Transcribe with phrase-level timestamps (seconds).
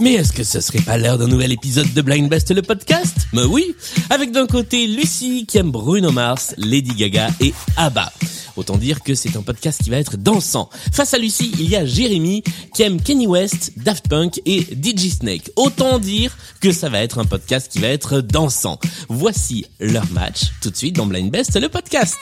[0.00, 3.26] Mais est-ce que ce serait pas l'heure d'un nouvel épisode de Blind Best le podcast?
[3.32, 3.74] Mais oui,
[4.10, 8.12] avec d'un côté Lucie qui aime Bruno Mars, Lady Gaga et ABBA.
[8.58, 10.68] Autant dire que c'est un podcast qui va être dansant.
[10.92, 12.42] Face à Lucie, il y a Jérémy
[12.74, 15.52] qui aime Kenny West, Daft Punk et DJ Snake.
[15.54, 18.80] Autant dire que ça va être un podcast qui va être dansant.
[19.08, 22.18] Voici leur match tout de suite dans Blind Best le podcast.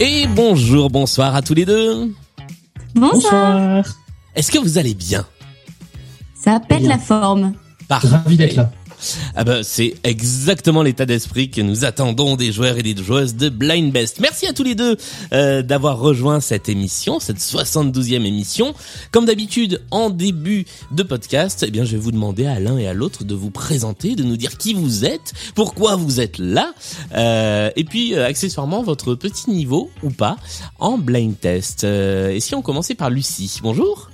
[0.00, 2.10] Et bonjour, bonsoir à tous les deux.
[3.00, 3.84] Bonsoir.
[4.34, 5.24] Est-ce que vous allez bien?
[6.34, 6.90] Ça pète Bien.
[6.90, 7.54] la forme.
[7.88, 8.08] Parfait.
[8.08, 8.70] Ravi d'être là.
[9.34, 13.48] Ah ben, c'est exactement l'état d'esprit que nous attendons des joueurs et des joueuses de
[13.48, 14.20] Blind Best.
[14.20, 14.96] Merci à tous les deux
[15.32, 18.74] euh, d'avoir rejoint cette émission, cette 72e émission.
[19.12, 22.86] Comme d'habitude, en début de podcast, eh bien, je vais vous demander à l'un et
[22.86, 26.72] à l'autre de vous présenter, de nous dire qui vous êtes, pourquoi vous êtes là,
[27.14, 30.36] euh, et puis euh, accessoirement votre petit niveau ou pas
[30.78, 31.84] en blind test.
[31.84, 34.10] Euh, et si on commençait par Lucie, bonjour.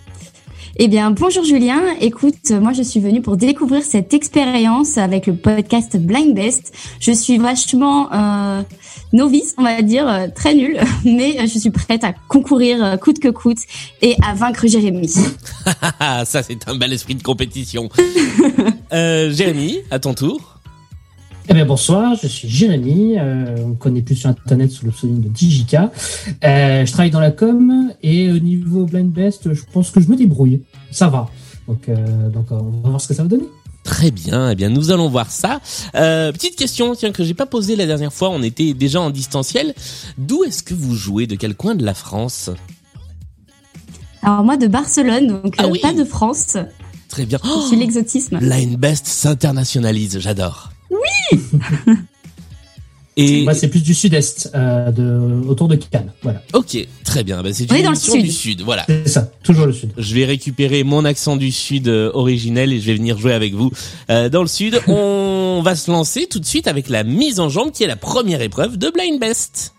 [0.78, 1.80] Eh bien, bonjour Julien.
[2.02, 6.74] Écoute, moi je suis venue pour découvrir cette expérience avec le podcast Blind Best.
[7.00, 8.62] Je suis vachement euh,
[9.14, 13.20] novice, on va dire, euh, très nulle, mais je suis prête à concourir euh, coûte
[13.20, 13.60] que coûte
[14.02, 15.08] et à vaincre Jérémy.
[16.26, 17.88] Ça c'est un bel esprit de compétition.
[18.92, 20.55] euh, Jérémy, à ton tour.
[21.48, 23.18] Eh bien, bonsoir, je suis Jérémy.
[23.18, 25.92] euh, on me connaît plus sur Internet sous le pseudonyme de Digika.
[26.44, 30.08] Euh, je travaille dans la com et au niveau Blind Best, je pense que je
[30.08, 30.62] me débrouille.
[30.90, 31.28] Ça va.
[31.68, 33.44] Donc, euh, donc on va voir ce que ça va donner.
[33.84, 35.60] Très bien, eh bien nous allons voir ça.
[35.94, 39.10] Euh, petite question tiens que j'ai pas posée la dernière fois, on était déjà en
[39.10, 39.72] distanciel.
[40.18, 41.28] D'où est-ce que vous jouez?
[41.28, 42.50] De quel coin de la France?
[44.22, 45.78] Alors moi de Barcelone, donc Ah euh, oui.
[45.80, 46.56] pas de France.
[47.08, 47.38] Très bien.
[47.44, 48.38] Je Oh, suis l'exotisme.
[48.38, 50.70] Blind Best s'internationalise, j'adore.
[53.16, 56.12] Et Moi, c'est plus du sud-est, euh, de, autour de Cannes.
[56.22, 56.42] Voilà.
[56.52, 57.42] ok, très bien.
[57.42, 58.22] Bah, c'est On une est dans le sud.
[58.22, 58.84] du sud, voilà.
[58.88, 59.92] C'est ça, toujours le sud.
[59.96, 63.54] Je vais récupérer mon accent du sud euh, originel et je vais venir jouer avec
[63.54, 63.70] vous
[64.10, 64.80] euh, dans le sud.
[64.88, 67.96] On va se lancer tout de suite avec la mise en jambe qui est la
[67.96, 69.72] première épreuve de Blind Best.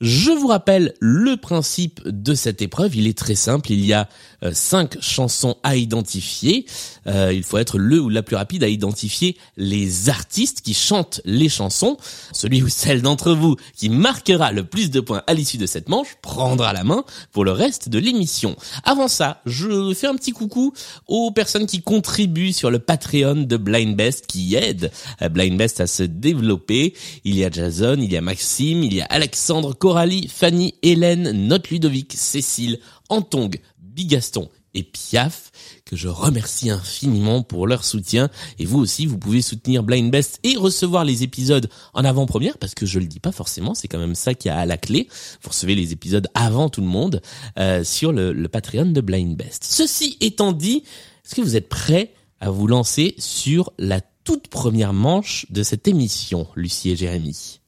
[0.00, 2.94] Je vous rappelle le principe de cette épreuve.
[2.94, 3.72] Il est très simple.
[3.72, 4.08] Il y a
[4.52, 6.66] cinq chansons à identifier.
[7.06, 11.20] Euh, il faut être le ou la plus rapide à identifier les artistes qui chantent
[11.24, 11.96] les chansons.
[12.32, 15.88] Celui ou celle d'entre vous qui marquera le plus de points à l'issue de cette
[15.88, 18.56] manche prendra la main pour le reste de l'émission.
[18.84, 20.72] Avant ça, je fais un petit coucou
[21.06, 24.90] aux personnes qui contribuent sur le Patreon de Blind Best, qui aident
[25.22, 26.94] euh, Blind Best à se développer.
[27.24, 31.32] Il y a Jason, il y a Maxime, il y a Alexandre, Coralie, Fanny, Hélène,
[31.48, 32.78] Note Ludovic, Cécile,
[33.08, 33.58] Antong,
[33.98, 35.50] Bigaston et Piaf,
[35.84, 38.30] que je remercie infiniment pour leur soutien.
[38.60, 42.76] Et vous aussi, vous pouvez soutenir Blind Best et recevoir les épisodes en avant-première, parce
[42.76, 45.08] que je le dis pas forcément, c'est quand même ça qui a à la clé.
[45.42, 47.20] Vous recevez les épisodes avant tout le monde
[47.58, 49.64] euh, sur le, le Patreon de Blind Best.
[49.68, 50.84] Ceci étant dit,
[51.26, 55.88] est-ce que vous êtes prêts à vous lancer sur la toute première manche de cette
[55.88, 57.58] émission, Lucie et Jérémy?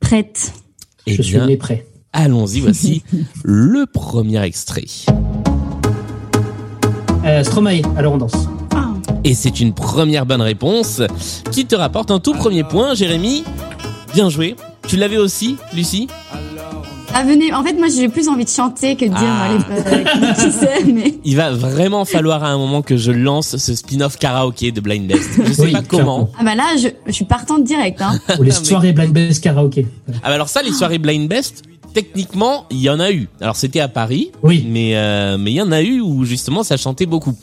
[0.00, 0.54] Prête.
[1.06, 1.86] Eh je suis bien, né prêt.
[2.14, 3.02] allons-y, voici
[3.44, 4.86] le premier extrait.
[7.24, 8.48] Euh, Stromae, alors on danse.
[8.74, 8.88] Ah.
[9.24, 11.00] Et c'est une première bonne réponse
[11.52, 13.44] qui te rapporte un tout premier point, Jérémy.
[14.14, 14.56] Bien joué.
[14.88, 16.08] Tu l'avais aussi, Lucie
[17.14, 17.52] Ah, venez.
[17.54, 19.44] En fait, moi, j'ai plus envie de chanter que de dire Ah.
[19.44, 23.56] allez, euh, qui c'est, mais Il va vraiment falloir à un moment que je lance
[23.56, 25.30] ce spin-off karaoké de Blind Best.
[25.46, 26.30] Je sais Oui, pas comment.
[26.38, 28.02] ah bah là, je, je suis partante direct.
[28.02, 28.18] Hein.
[28.40, 29.86] Ou les soirées Blind Best karaoké.
[30.24, 31.62] Ah bah alors ça, les soirées Blind Best,
[31.92, 33.28] techniquement, il y en a eu.
[33.40, 34.66] Alors c'était à Paris, Oui.
[34.68, 37.34] mais euh, mais il y en a eu où justement ça chantait beaucoup.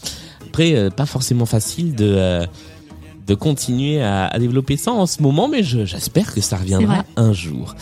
[0.47, 2.45] Après, euh, pas forcément facile de euh,
[3.27, 7.05] de continuer à, à développer ça en ce moment, mais je- j'espère que ça reviendra
[7.15, 7.75] un jour.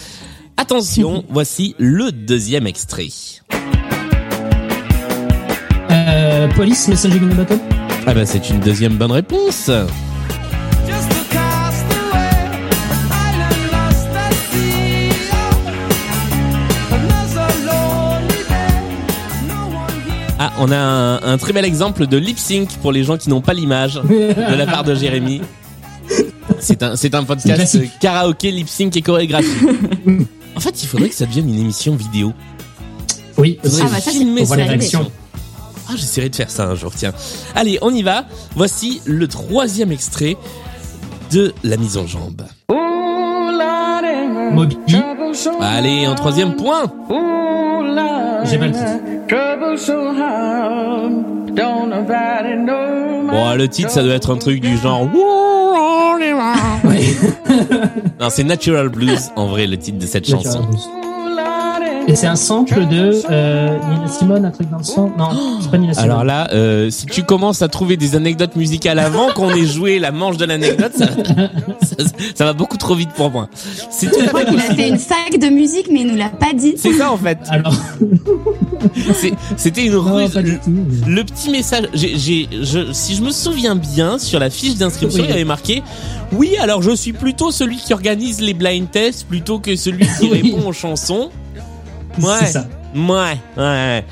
[0.57, 3.07] Attention, voici le deuxième extrait.
[5.89, 7.59] Euh, Police, Messaging in a Bottle.
[8.05, 9.69] Ah bah c'est une deuxième bonne réponse.
[20.59, 23.41] On a un, un très bel exemple de lip sync pour les gens qui n'ont
[23.41, 25.41] pas l'image de la part de Jérémy.
[26.59, 29.47] C'est un, c'est un podcast karaoké, lip sync et chorégraphie.
[30.55, 32.33] En fait, il faudrait que ça devienne une émission vidéo.
[33.37, 35.01] Oui, Ah bah ça, filmer on voit cette les réactions.
[35.01, 35.11] émission.
[35.87, 37.13] Ah, j'essaierai de faire ça un jour, tiens.
[37.53, 38.25] Allez, on y va.
[38.55, 40.35] Voici le troisième extrait
[41.31, 42.41] de La mise en jambe.
[42.69, 42.75] Oh,
[44.51, 44.77] Moby.
[45.61, 46.83] Allez, un troisième point.
[48.45, 48.85] J'ai pas le titre.
[53.29, 55.07] Bon, le titre, ça doit être un truc du genre.
[58.19, 60.61] Non, c'est Natural Blues, en vrai, le titre de cette chanson.
[62.09, 65.11] Et c'est un sample de euh, Nina Simone, un truc dans le son.
[65.17, 65.29] Non,
[65.61, 66.09] c'est pas Nina Simone.
[66.09, 69.99] Alors là, euh, si tu commences à trouver des anecdotes musicales avant qu'on ait joué
[69.99, 71.07] la manche de l'anecdote, ça,
[71.81, 71.95] ça,
[72.33, 73.49] ça va beaucoup trop vite pour moi.
[73.89, 76.07] C'est tout à Je crois fait qu'il a fait une fac de musique, mais il
[76.07, 76.75] nous l'a pas dit.
[76.77, 77.39] C'est ça en fait.
[77.49, 77.73] Alors,
[79.57, 80.33] C'était une non, ruse.
[81.07, 85.25] Le petit message, je, si je me souviens bien, sur la fiche d'inscription, Oui.
[85.27, 85.83] il y avait marqué
[86.31, 90.27] Oui, alors je suis plutôt celui qui organise les blind tests plutôt que celui qui
[90.31, 90.41] Oui.
[90.41, 91.29] répond aux chansons.
[92.19, 92.33] Ouais.
[92.39, 92.67] C'est ça.
[92.95, 94.05] Ouais, ouais.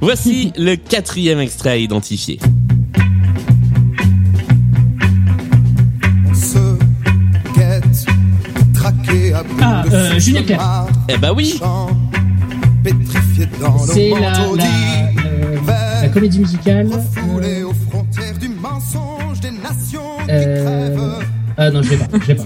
[0.00, 2.38] Voici le quatrième extrait à identifier.
[6.28, 6.58] On se
[7.56, 8.06] guette,
[8.74, 10.86] traqué à bout Ah, de euh, Julien Clerc.
[11.08, 11.56] Eh bah oui.
[11.58, 11.88] chant,
[12.82, 16.88] pétrifié dans C'est la, manteaux la, euh, comédie musicale.
[16.88, 21.26] refoulés aux frontières du mensonge des nations qui Euh, crèvent.
[21.58, 22.06] Ah non, je l'ai pas.
[22.22, 22.42] Je l'ai pas.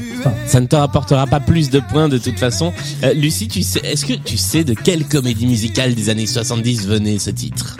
[0.47, 2.73] Ça ne te rapportera pas plus de points de toute façon.
[3.05, 6.87] Euh, Lucie, tu sais, est-ce que tu sais de quelle comédie musicale des années 70
[6.87, 7.77] venait ce titre?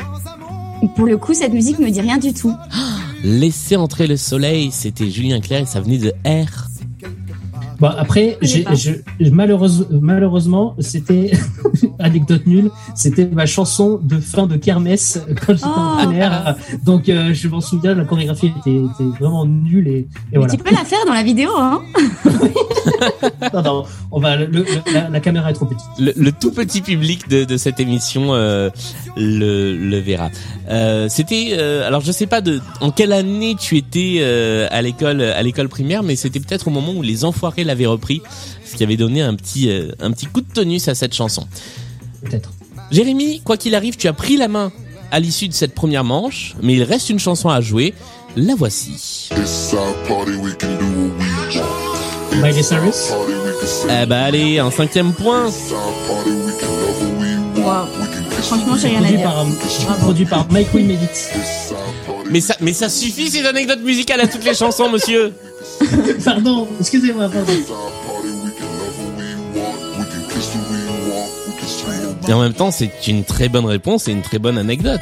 [0.97, 2.55] Pour le coup, cette musique me dit rien du tout.
[3.23, 6.70] Laisser entrer le soleil, c'était Julien Clerc et ça venait de R.
[7.81, 8.77] Bon, après, Je j'ai, connais
[9.21, 11.31] je, malheureuse, malheureusement, c'était
[11.99, 12.71] anecdote nulle.
[12.95, 15.97] C'était ma chanson de fin de kermesse quand j'étais en Oh.
[15.99, 16.57] primaire.
[16.85, 20.53] Donc, euh, je m'en souviens, la chorégraphie était, était vraiment nulle et, et Mais voilà.
[20.55, 21.81] tu peux la faire dans la vidéo, hein
[23.55, 25.81] Non, non, on va, le, le- la, la caméra est trop petite.
[25.99, 28.71] Le, le tout petit public de, de cette émission euh,
[29.17, 30.31] le, le verra.
[30.69, 34.83] Euh, c'était euh, alors je sais pas de en quelle année tu étais euh, à
[34.83, 38.21] l'école à l'école primaire, mais c'était peut-être au moment où les Enfoirés l'avaient repris,
[38.65, 41.47] ce qui avait donné un petit euh, un petit coup de tonus à cette chanson.
[42.23, 42.51] Peut-être.
[42.91, 44.73] Jérémy, quoi qu'il arrive, tu as pris la main
[45.11, 47.95] à l'issue de cette première manche, mais il reste une chanson à jouer.
[48.37, 49.29] La voici.
[49.37, 52.41] It's our party, we can do what we want.
[52.41, 53.09] Miley Cyrus?
[53.09, 55.47] Party, we can say Eh bah allez, un cinquième point.
[57.57, 57.87] Wow.
[58.43, 59.23] Franchement, j'ai rien à dire.
[59.23, 60.97] par, produit par Mike Will.
[62.31, 65.33] Mais ça, mais ça suffit ces anecdotes musicales à toutes les chansons, monsieur.
[66.25, 67.53] Pardon, excusez-moi, pardon.
[72.29, 75.01] Et en même temps, c'est une très bonne réponse et une très bonne anecdote.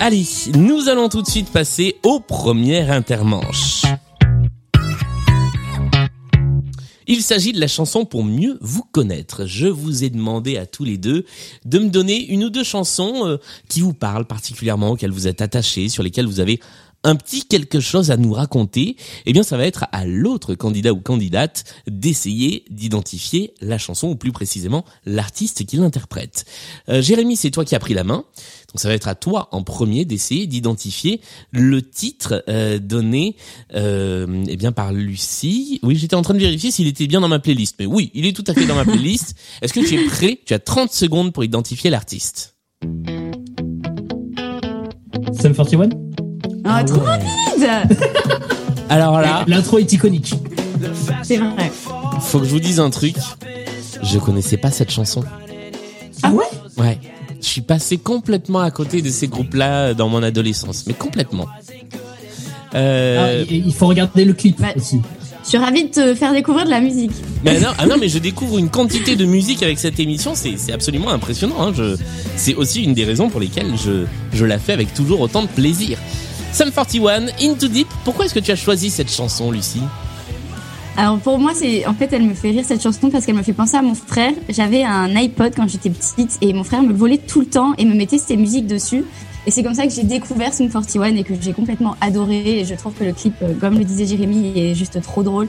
[0.00, 0.24] Allez,
[0.54, 3.82] nous allons tout de suite passer au premier intermanche.
[7.10, 9.46] Il s'agit de la chanson pour mieux vous connaître.
[9.46, 11.24] Je vous ai demandé à tous les deux
[11.64, 15.40] de me donner une ou deux chansons euh, qui vous parlent particulièrement, auxquelles vous êtes
[15.40, 16.60] attachés, sur lesquelles vous avez
[17.04, 18.96] un petit quelque chose à nous raconter.
[19.24, 24.14] Eh bien, ça va être à l'autre candidat ou candidate d'essayer d'identifier la chanson, ou
[24.14, 26.44] plus précisément l'artiste qui l'interprète.
[26.90, 28.24] Euh, Jérémy, c'est toi qui as pris la main.
[28.72, 31.22] Donc ça va être à toi en premier d'essayer d'identifier
[31.52, 33.34] le titre euh, donné
[33.74, 35.80] euh, eh bien par Lucie.
[35.82, 37.76] Oui, j'étais en train de vérifier s'il était bien dans ma playlist.
[37.78, 39.34] Mais oui, il est tout à fait dans ma playlist.
[39.62, 40.38] Est-ce que tu es prêt?
[40.44, 42.56] Tu as 30 secondes pour identifier l'artiste.
[45.40, 45.88] Sum 41
[46.64, 47.06] Ah, trop ouais.
[47.06, 47.98] rapide
[48.90, 50.34] Alors là, L'intro est iconique.
[51.22, 51.72] C'est vrai.
[52.20, 53.16] faut que je vous dise un truc.
[54.02, 55.24] Je connaissais pas cette chanson.
[56.22, 56.44] Ah ouais?
[56.76, 56.98] Ouais.
[57.40, 61.46] Je suis passé complètement à côté de ces groupes-là dans mon adolescence, mais complètement.
[62.74, 65.00] Euh, Ah, il faut regarder le clip Bah, aussi.
[65.44, 67.12] Je suis ravie de te faire découvrir de la musique.
[67.44, 70.58] Mais non, ah non, mais je découvre une quantité de musique avec cette émission, c'est
[70.58, 71.54] c'est absolument impressionnant.
[71.68, 71.72] Hein.
[71.74, 71.96] Je,
[72.36, 74.04] c'est aussi une des raisons pour lesquelles je,
[74.34, 75.96] je la fais avec toujours autant de plaisir.
[76.52, 79.80] Sum 41, Into Deep, pourquoi est-ce que tu as choisi cette chanson, Lucie?
[80.98, 83.44] Alors pour moi, c'est en fait, elle me fait rire cette chanson parce qu'elle me
[83.44, 84.32] fait penser à mon frère.
[84.48, 87.72] J'avais un iPod quand j'étais petite et mon frère me le volait tout le temps
[87.78, 89.04] et me mettait ses musiques dessus.
[89.46, 92.58] Et c'est comme ça que j'ai découvert Sum 41 et que j'ai complètement adoré.
[92.58, 95.46] Et je trouve que le clip, euh, comme le disait Jérémy, est juste trop drôle.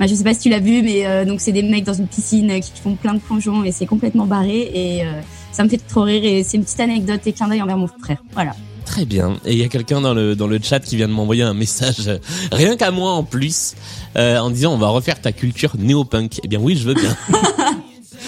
[0.00, 1.94] Bah, je sais pas si tu l'as vu, mais euh, donc c'est des mecs dans
[1.94, 4.70] une piscine euh, qui font plein de plongeons et c'est complètement barré.
[4.74, 5.20] Et euh,
[5.52, 7.86] ça me fait trop rire et c'est une petite anecdote et clin d'œil envers mon
[7.86, 8.18] frère.
[8.32, 8.56] Voilà.
[8.98, 9.36] Très bien.
[9.44, 11.54] Et il y a quelqu'un dans le dans le chat qui vient de m'envoyer un
[11.54, 12.18] message, euh,
[12.50, 13.74] rien qu'à moi en plus,
[14.16, 16.40] euh, en disant on va refaire ta culture néo-punk.
[16.42, 17.16] Eh bien oui, je veux bien.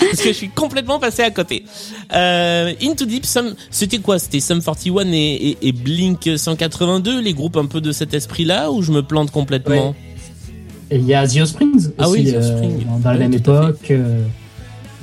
[0.00, 1.64] Parce que je suis complètement passé à côté.
[2.14, 4.20] Euh, Into Deep, Sum- c'était quoi?
[4.20, 8.70] C'était Sum 41 et, et, et Blink 182, les groupes un peu de cet esprit-là,
[8.70, 9.94] ou je me plante complètement?
[10.92, 12.68] Et il y a The Offspring Ah aussi, oui, The euh,
[13.02, 13.90] dans, la Ouais, même époque.
[13.90, 14.22] euh,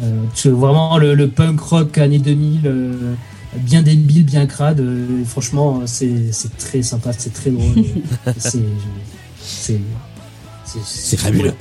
[0.03, 3.13] Euh, vraiment le, le punk rock années 2000, euh,
[3.55, 4.79] bien débile, bien crade.
[4.79, 7.85] euh, franchement, c'est c'est très sympa, c'est très drôle.
[8.37, 8.59] c'est
[9.41, 9.79] c'est
[10.65, 11.53] c'est C'est fabuleux.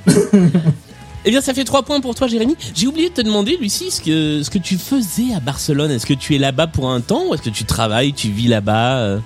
[1.25, 2.55] Eh bien, ça fait trois points pour toi, Jérémy.
[2.75, 5.91] J'ai oublié de te demander, Lucie, ce que, ce que tu faisais à Barcelone.
[5.91, 8.47] Est-ce que tu es là-bas pour un temps ou est-ce que tu travailles, tu vis
[8.47, 9.19] là-bas euh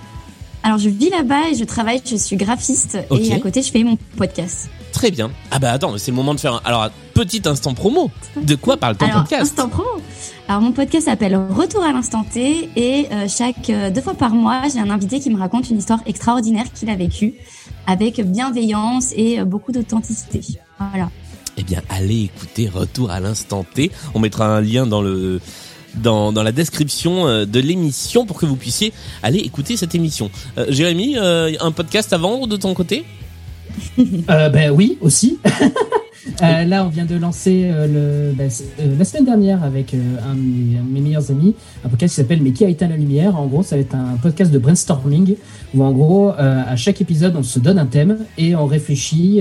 [0.62, 3.84] Alors je vis là-bas et je travaille, je suis graphiste et à côté je fais
[3.84, 4.70] mon podcast.
[4.92, 5.30] Très bien.
[5.50, 6.60] Ah bah attends, c'est le moment de faire un...
[6.64, 8.10] Alors, petit instant promo.
[8.42, 9.42] De quoi parle ton Alors podcast?
[9.42, 10.00] instant promo?
[10.50, 14.34] Alors mon podcast s'appelle Retour à l'instant T et euh, chaque euh, deux fois par
[14.34, 17.34] mois j'ai un invité qui me raconte une histoire extraordinaire qu'il a vécue
[17.86, 20.40] avec bienveillance et euh, beaucoup d'authenticité.
[20.80, 21.08] Voilà.
[21.56, 23.92] Eh bien, allez écouter Retour à l'instant T.
[24.12, 25.04] On mettra un lien dans
[25.94, 28.92] dans, la description de l'émission pour que vous puissiez
[29.22, 30.32] aller écouter cette émission.
[30.68, 33.04] Jérémy, un podcast à vendre de ton côté?
[34.30, 35.38] Euh, ben oui, aussi.
[36.42, 38.50] Euh, là, on vient de lancer euh, le, ben,
[38.98, 42.20] la semaine dernière avec un, de mes, un de mes meilleurs amis un podcast qui
[42.20, 44.58] s'appelle Mais qui a éteint la lumière En gros, ça va être un podcast de
[44.58, 45.36] brainstorming
[45.74, 49.40] où, en gros, à chaque épisode, on se donne un thème et on réfléchit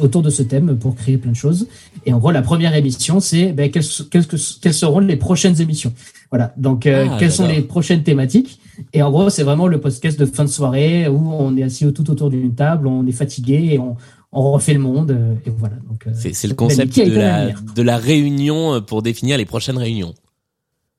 [0.00, 1.68] autour de ce thème pour créer plein de choses.
[2.06, 4.26] Et en gros, la première émission, c'est ben, quelles, quelles,
[4.60, 5.92] quelles seront les prochaines émissions.
[6.30, 6.54] Voilà.
[6.56, 8.60] Donc, Ah, quelles sont les prochaines thématiques
[8.92, 11.90] Et en gros, c'est vraiment le podcast de fin de soirée où on est assis
[11.92, 13.96] tout autour d'une table, on est fatigué et on,
[14.32, 15.10] on refait le monde.
[15.12, 15.76] euh, Et voilà.
[15.88, 19.38] Donc, euh, C'est le concept a de la, lumière de la réunion euh, pour définir
[19.38, 20.14] les prochaines réunions.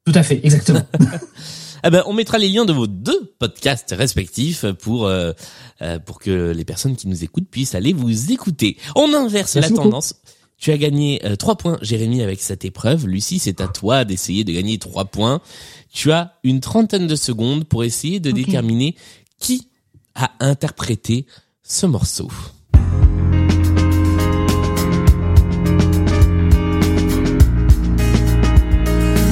[0.06, 0.82] Tout à fait, exactement.
[1.84, 5.32] Eh ben, on mettra les liens de vos deux podcasts respectifs pour euh,
[6.08, 8.78] pour que les personnes qui nous écoutent puissent aller vous écouter.
[8.96, 9.84] On inverse Merci la beaucoup.
[9.84, 10.16] tendance.
[10.60, 13.08] Tu as gagné euh, trois points, Jérémy, avec cette épreuve.
[13.08, 15.40] Lucie, c'est à toi d'essayer de gagner trois points.
[15.94, 18.96] Tu as une trentaine de secondes pour essayer de déterminer
[19.40, 19.70] qui
[20.16, 21.28] a interprété
[21.62, 22.32] ce morceau.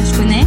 [0.03, 0.46] Je connais.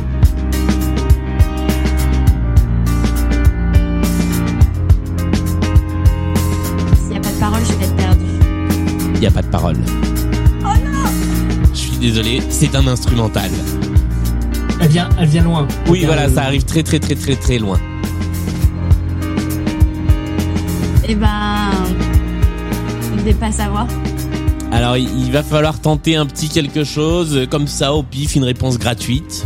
[7.00, 8.24] S'il n'y a pas de parole, je vais être perdue.
[9.14, 10.07] Il n'y a pas de parole.
[11.98, 13.50] Suis désolé, c'est un instrumental.
[14.80, 15.66] Elle vient, elle vient loin.
[15.88, 17.76] Oui, voilà, euh, ça arrive très très très très très loin.
[21.08, 21.72] Eh ben,
[23.16, 23.88] je vais pas savoir.
[24.70, 28.78] Alors, il va falloir tenter un petit quelque chose, comme ça, au pif, une réponse
[28.78, 29.44] gratuite.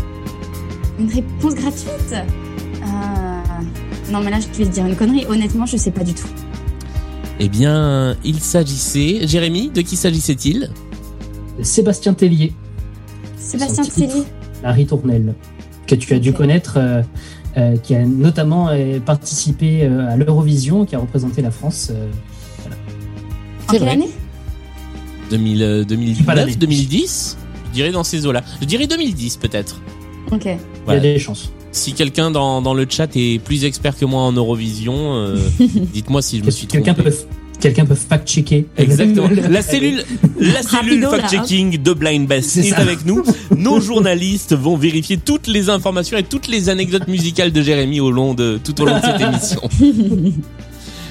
[0.98, 2.12] Une réponse gratuite?
[2.12, 5.24] Euh, Non, mais là, je vais te dire une connerie.
[5.26, 6.28] Honnêtement, je sais pas du tout.
[7.40, 9.26] Eh bien, il s'agissait...
[9.26, 10.70] Jérémy, de qui s'agissait-il?
[11.60, 12.52] Sébastien Tellier,
[13.36, 13.84] Sébastien.
[13.84, 14.22] Tellier.
[14.62, 15.34] la ritournelle,
[15.86, 17.02] que tu as dû connaître, euh,
[17.56, 21.88] euh, qui a notamment euh, participé euh, à l'Eurovision, qui a représenté la France.
[21.90, 22.08] euh,
[23.68, 24.08] En C'est quelle année?
[25.30, 26.54] 2000, euh, pas 2009, l'année.
[26.56, 27.36] 2010
[27.68, 28.42] Je dirais dans ces eaux-là.
[28.60, 29.80] Je dirais 2010 peut-être.
[30.30, 30.44] Ok.
[30.46, 31.02] Il Voilà.
[31.02, 31.50] y a des chances.
[31.70, 35.38] Si quelqu'un dans, dans le chat est plus expert que moi en Eurovision, euh,
[35.94, 36.84] dites-moi si je me suis trompé.
[36.84, 37.14] Quelqu'un peut,
[37.62, 38.66] quelqu'un peut fact-checker.
[38.76, 39.28] Exactement.
[39.50, 40.04] La cellule,
[40.38, 41.10] la cellule hein.
[41.10, 43.22] fact-checking de Blind Best est avec nous.
[43.56, 48.10] Nos journalistes vont vérifier toutes les informations et toutes les anecdotes musicales de Jérémy au
[48.10, 49.62] long de, tout au long de cette émission.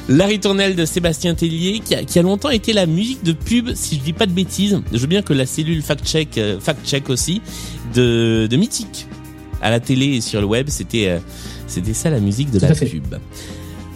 [0.10, 3.70] La ritournelle de Sébastien Tellier, qui a, qui a longtemps été la musique de pub,
[3.76, 4.82] si je dis pas de bêtises.
[4.92, 7.42] Je veux bien que la cellule fact-check, euh, fact-check aussi,
[7.94, 9.08] de, de Mythique.
[9.62, 11.20] À la télé et sur le web, c'était, euh,
[11.68, 13.16] c'était ça la musique de Tout la pub.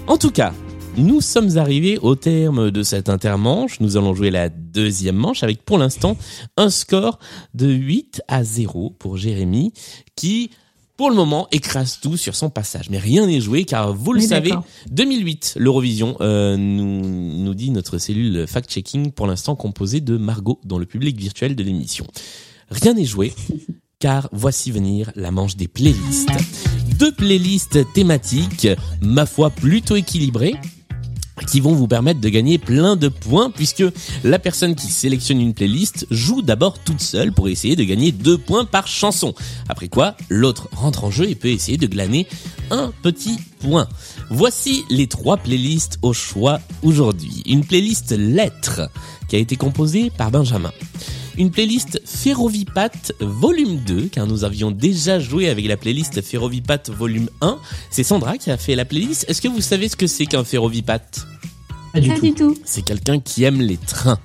[0.08, 0.54] En tout cas,
[0.98, 3.80] nous sommes arrivés au terme de cette intermanche.
[3.80, 6.18] Nous allons jouer la deuxième manche avec pour l'instant
[6.58, 7.20] un score
[7.54, 9.74] de 8 à 0 pour Jérémy
[10.16, 10.52] qui,
[10.98, 12.90] pour le moment, écrase tout sur son passage.
[12.90, 14.66] Mais rien n'est joué car vous le Oui, savez, d'accord.
[14.92, 17.02] 2008, l'Eurovision, euh, nous,
[17.44, 21.64] nous dit notre cellule fact-checking pour l'instant composée de Margot dans le public virtuel de
[21.64, 22.08] l'émission.
[22.70, 23.34] Rien n'est joué
[24.00, 26.30] car voici venir la manche des playlists.
[27.00, 28.68] Deux playlists thématiques,
[29.02, 30.56] ma foi plutôt équilibrées,
[31.44, 33.84] qui vont vous permettre de gagner plein de points puisque
[34.24, 38.38] la personne qui sélectionne une playlist joue d'abord toute seule pour essayer de gagner deux
[38.38, 39.34] points par chanson.
[39.70, 42.28] Après quoi, l'autre rentre en jeu et peut essayer de glaner
[42.72, 43.88] un petit point.
[44.30, 47.44] Voici les trois playlists au choix aujourd'hui.
[47.46, 48.90] Une playlist lettres
[49.28, 50.72] qui a été composée par Benjamin.
[51.38, 57.30] Une playlist Ferrovipat volume 2, car nous avions déjà joué avec la playlist Ferrovipat volume
[57.42, 57.60] 1.
[57.90, 59.26] C'est Sandra qui a fait la playlist.
[59.28, 61.00] Est-ce que vous savez ce que c'est qu'un Ferrovipat?
[61.94, 62.22] Pas du Pas tout.
[62.22, 62.58] du tout.
[62.64, 64.20] C'est quelqu'un qui aime les trains.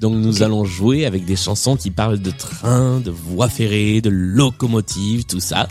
[0.00, 4.10] Donc nous allons jouer avec des chansons qui parlent de trains, de voies ferrées, de
[4.10, 5.68] locomotives, tout ça.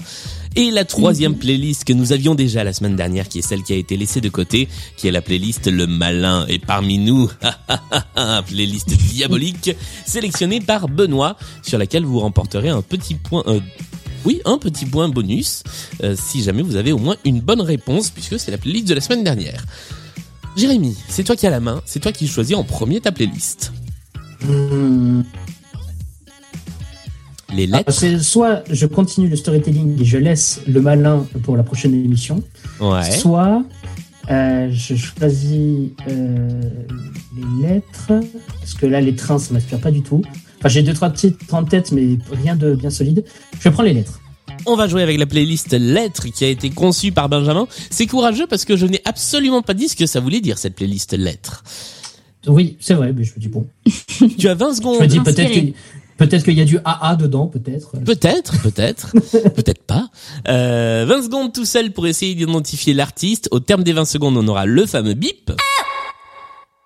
[0.58, 3.74] Et la troisième playlist que nous avions déjà la semaine dernière, qui est celle qui
[3.74, 6.46] a été laissée de côté, qui est la playlist Le Malin.
[6.48, 7.29] Et parmi nous,
[8.48, 9.72] playlist diabolique,
[10.05, 13.44] sélectionnée par Benoît, sur laquelle vous remporterez un petit point...
[13.48, 13.60] euh,
[14.24, 15.62] oui, un petit point bonus,
[16.03, 18.94] euh, si jamais vous avez au moins une bonne réponse, puisque c'est la playlist de
[18.94, 19.65] la semaine dernière.
[20.55, 23.74] Jérémy, c'est toi qui as la main, c'est toi qui choisis en premier ta playlist.
[24.44, 25.22] Hmm.
[27.54, 28.22] Les Ah, lettres.
[28.22, 32.44] soit je continue le storytelling et je laisse le malin pour la prochaine émission,
[32.82, 33.10] Ouais.
[33.18, 33.63] soit
[34.30, 36.62] euh, je choisis euh,
[37.62, 38.12] les lettres,
[38.60, 40.22] parce que là les trains ça m'inspire pas du tout.
[40.60, 43.24] Enfin j'ai deux trois titres en tête mais rien de bien solide.
[43.60, 44.20] Je prends les lettres.
[44.65, 47.68] On va jouer avec la playlist lettres qui a été conçue par Benjamin.
[47.92, 50.75] C'est courageux parce que je n'ai absolument pas dit ce que ça voulait dire cette
[50.75, 51.63] playlist lettres.
[52.48, 53.66] Oui c'est vrai mais je me dis bon.
[54.38, 54.96] Tu as 20 secondes.
[54.98, 55.72] Je me dis peut-être Inspiré.
[55.72, 55.78] que
[56.18, 57.98] peut-être qu'il y a du AA dedans peut-être.
[58.04, 59.12] Peut-être, peut-être,
[59.56, 60.10] peut-être pas.
[60.48, 63.48] Euh, 20 secondes tout seul pour essayer d'identifier l'artiste.
[63.52, 65.52] Au terme des 20 secondes, on aura le fameux bip.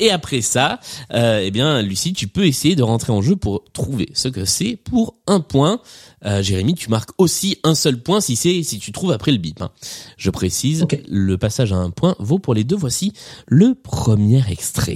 [0.02, 0.80] Et après ça,
[1.14, 4.46] euh, eh bien, Lucie, tu peux essayer de rentrer en jeu pour trouver ce que
[4.46, 5.82] c'est pour un point.
[6.26, 9.38] Euh, Jérémy, tu marques aussi un seul point si c'est si tu trouves après le
[9.40, 9.62] bip.
[9.62, 9.72] hein.
[10.16, 10.98] Je précise, Ok.
[11.10, 12.78] le passage à un point vaut pour les deux.
[12.78, 13.12] Voici
[13.46, 14.96] le premier extrait.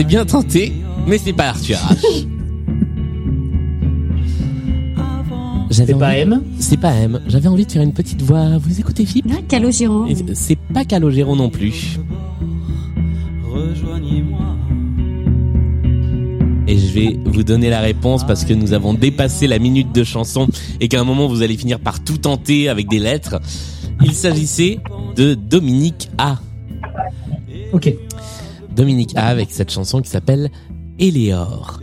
[0.00, 0.72] Ce n'est assez bien tenté,
[1.06, 2.26] mais c'est pas Arthur H.
[5.72, 6.42] C'est pas M.
[6.58, 7.20] C'est pas M.
[7.28, 8.58] J'avais envie de faire une petite voix.
[8.58, 10.06] Vous écoutez Philippe Ah, Calogero.
[10.32, 12.00] C'est pas Calogero non plus.
[13.44, 14.56] rejoignez-moi.
[16.66, 20.02] Et je vais vous donner la réponse parce que nous avons dépassé la minute de
[20.02, 20.48] chanson
[20.80, 23.38] et qu'à un moment vous allez finir par tout tenter avec des lettres.
[24.02, 24.80] Il s'agissait
[25.14, 26.38] de Dominique A.
[27.72, 27.94] Ok.
[28.74, 30.50] Dominique A avec cette chanson qui s'appelle
[30.98, 31.80] Éléor.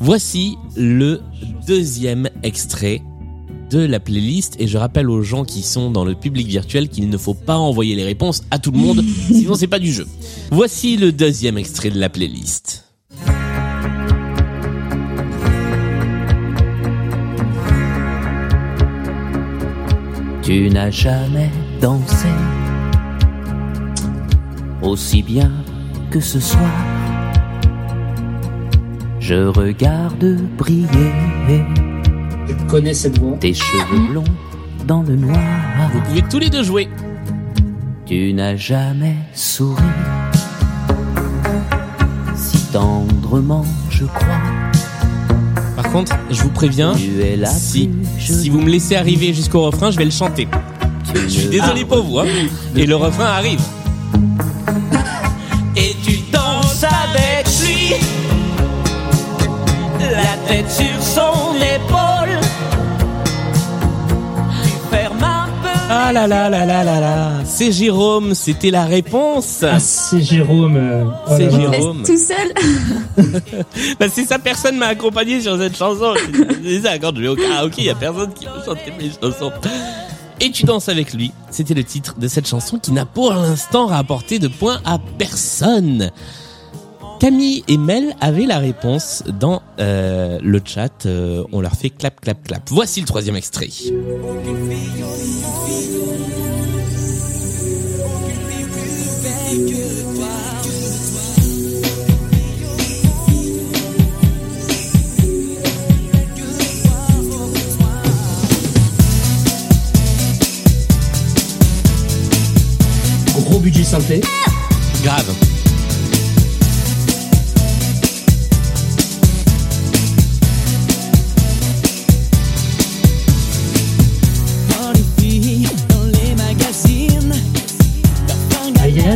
[0.00, 1.20] Voici le
[1.66, 3.02] deuxième extrait
[3.70, 7.08] de la playlist et je rappelle aux gens qui sont dans le public virtuel qu'il
[7.08, 10.06] ne faut pas envoyer les réponses à tout le monde, sinon c'est pas du jeu.
[10.50, 12.84] Voici le deuxième extrait de la playlist.
[20.42, 22.28] Tu n'as jamais dansé
[24.80, 25.50] aussi bien
[26.16, 26.70] que ce soir.
[29.20, 31.12] Je regarde briller
[32.48, 33.36] Je connais cette voix?
[33.38, 34.24] tes cheveux blonds
[34.86, 35.38] dans le noir.
[35.92, 36.88] Vous pouvez tous les deux jouer.
[38.06, 39.82] Tu n'as jamais souri
[42.34, 44.40] si tendrement, je crois.
[45.74, 49.62] Par contre, je vous préviens, Tu es la si, si vous me laissez arriver jusqu'au
[49.62, 50.48] refrain, je vais le chanter.
[51.14, 52.26] Je suis désolé pour vous, hein.
[52.74, 53.60] Et le refrain arrive.
[57.88, 57.96] Lui,
[60.00, 62.38] la tête sur son épaule.
[64.64, 65.68] Tu fermes un peu.
[65.88, 67.30] Ah là là là là là là.
[67.44, 69.60] C'est Jérôme, c'était la réponse.
[69.62, 70.76] Ah c'est Jérôme.
[70.76, 71.50] euh, oh C'est.
[71.50, 72.02] Jérôme.
[72.04, 72.52] Tout seul.
[73.98, 76.12] Bah c'est ça, personne m'a accompagné sur cette chanson.
[76.62, 79.10] C'est ça, quand je vais au karaoké, il y a personne qui veut chanter mes
[79.10, 79.52] chansons.
[80.40, 81.32] Et tu danses avec lui.
[81.50, 86.10] C'était le titre de cette chanson qui n'a pour l'instant rapporté de points à personne.
[87.18, 91.06] Camille et Mel avaient la réponse dans euh, le chat.
[91.06, 92.68] Euh, on leur fait clap clap clap.
[92.70, 93.68] Voici le troisième extrait.
[113.48, 114.20] Gros budget synthé.
[115.02, 115.45] Grave.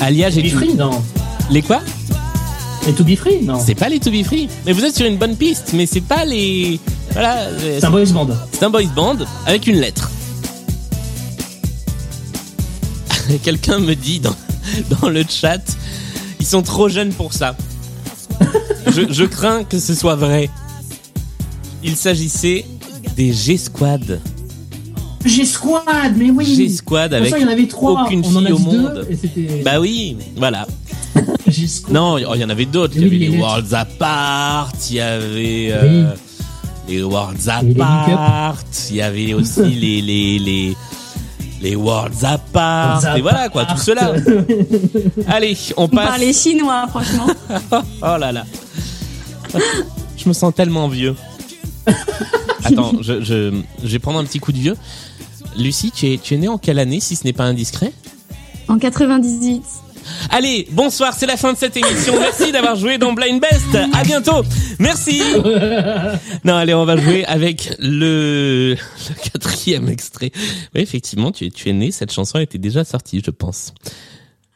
[0.00, 0.50] Alliage est Be une...
[0.50, 0.90] Free, non.
[1.50, 1.80] Les quoi?
[2.88, 3.60] Et To Be Free, non.
[3.64, 4.48] C'est pas les To Be Free.
[4.66, 6.80] Mais vous êtes sur une bonne piste, mais c'est pas les...
[7.12, 7.46] Voilà.
[7.60, 8.26] C'est un boys band.
[8.50, 10.01] C'est un boys band avec une lettre.
[13.38, 14.36] Quelqu'un me dit dans,
[15.00, 15.60] dans le chat,
[16.40, 17.56] ils sont trop jeunes pour ça.
[18.90, 20.50] Je, je crains que ce soit vrai.
[21.84, 22.64] Il s'agissait
[23.16, 24.20] des G-Squad.
[25.24, 26.54] G-Squad, mais oui.
[26.56, 28.04] G-Squad avec ça, il y en avait trois.
[28.04, 29.06] aucune On en a fille au deux, monde.
[29.08, 30.66] et c'était Bah oui, voilà.
[31.90, 32.94] Non, il y en avait d'autres.
[32.96, 33.38] Il y avait les.
[33.38, 36.14] Worlds Apart, il y avait euh,
[36.88, 37.48] les Worlds.
[37.48, 40.76] Apart, il y avait aussi les les les
[41.62, 43.16] les Worlds Apart.
[43.16, 44.12] Et voilà quoi, tout cela.
[45.28, 46.08] Allez, on On passe.
[46.08, 47.26] parlait chinois, franchement.
[48.02, 48.44] Oh là là.
[50.16, 51.14] Je me sens tellement vieux.
[52.64, 54.76] Attends, je, je, je vais prendre un petit coup de vieux.
[55.58, 57.92] Lucie, tu es, tu es née en quelle année, si ce n'est pas indiscret?
[58.68, 59.62] En 98.
[60.30, 62.18] Allez, bonsoir, c'est la fin de cette émission.
[62.18, 63.74] Merci d'avoir joué dans Blind Best.
[63.92, 64.42] À bientôt.
[64.78, 65.20] Merci.
[66.44, 70.30] Non, allez, on va jouer avec le, le quatrième extrait.
[70.74, 71.90] Oui, effectivement, tu es, tu es né.
[71.90, 73.72] Cette chanson était déjà sortie, je pense.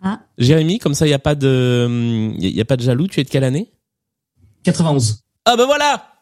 [0.02, 0.20] Ah.
[0.38, 3.06] Jérémy, comme ça, il y a pas de, il y a pas de jaloux.
[3.08, 3.70] Tu es de quelle année?
[4.64, 5.22] 91.
[5.44, 6.12] Ah ben voilà.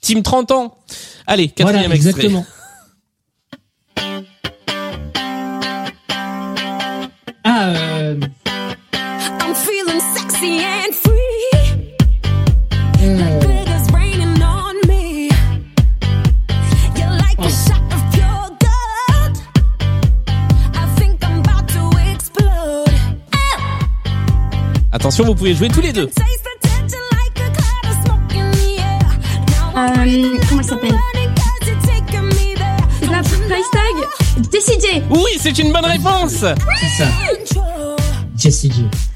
[0.00, 0.78] Team 30 ans.
[1.26, 2.10] Allez, quatrième Voilà, extrait.
[2.10, 2.46] exactement.
[7.44, 7.89] Ah, euh,
[24.92, 26.10] Attention, vous pouvez jouer tous les deux.
[29.76, 30.94] Euh, comment elle s'appelle
[33.10, 36.44] la price tag TCJ Oui, c'est une bonne réponse.
[36.44, 37.06] c'est ça.
[38.36, 39.09] Jessie J.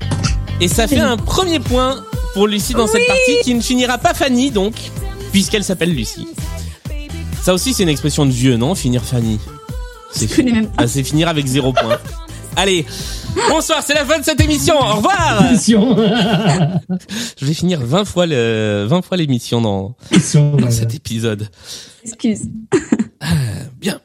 [0.61, 4.15] Et ça fait un premier point pour Lucie dans cette partie qui ne finira pas
[4.15, 4.75] Fanny donc,
[5.33, 6.29] puisqu'elle s'appelle Lucie.
[7.43, 9.39] Ça aussi c'est une expression de vieux, non Finir Fanny?
[10.13, 10.85] C'est Je connais même pas.
[10.85, 11.99] Ah, c'est finir avec zéro point.
[12.57, 12.87] Allez,
[13.49, 14.77] bonsoir, c'est la fin de cette émission.
[14.79, 15.43] Au revoir.
[17.37, 19.97] Je vais finir 20 fois le 20 fois l'émission dans,
[20.35, 21.49] dans cet épisode.
[22.05, 22.43] Excuse.
[23.81, 24.01] Bien.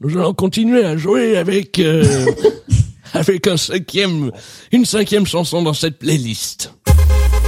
[0.00, 2.26] Nous allons continuer à jouer avec euh,
[3.14, 4.30] avec un cinquième
[4.72, 6.72] une cinquième chanson dans cette playlist.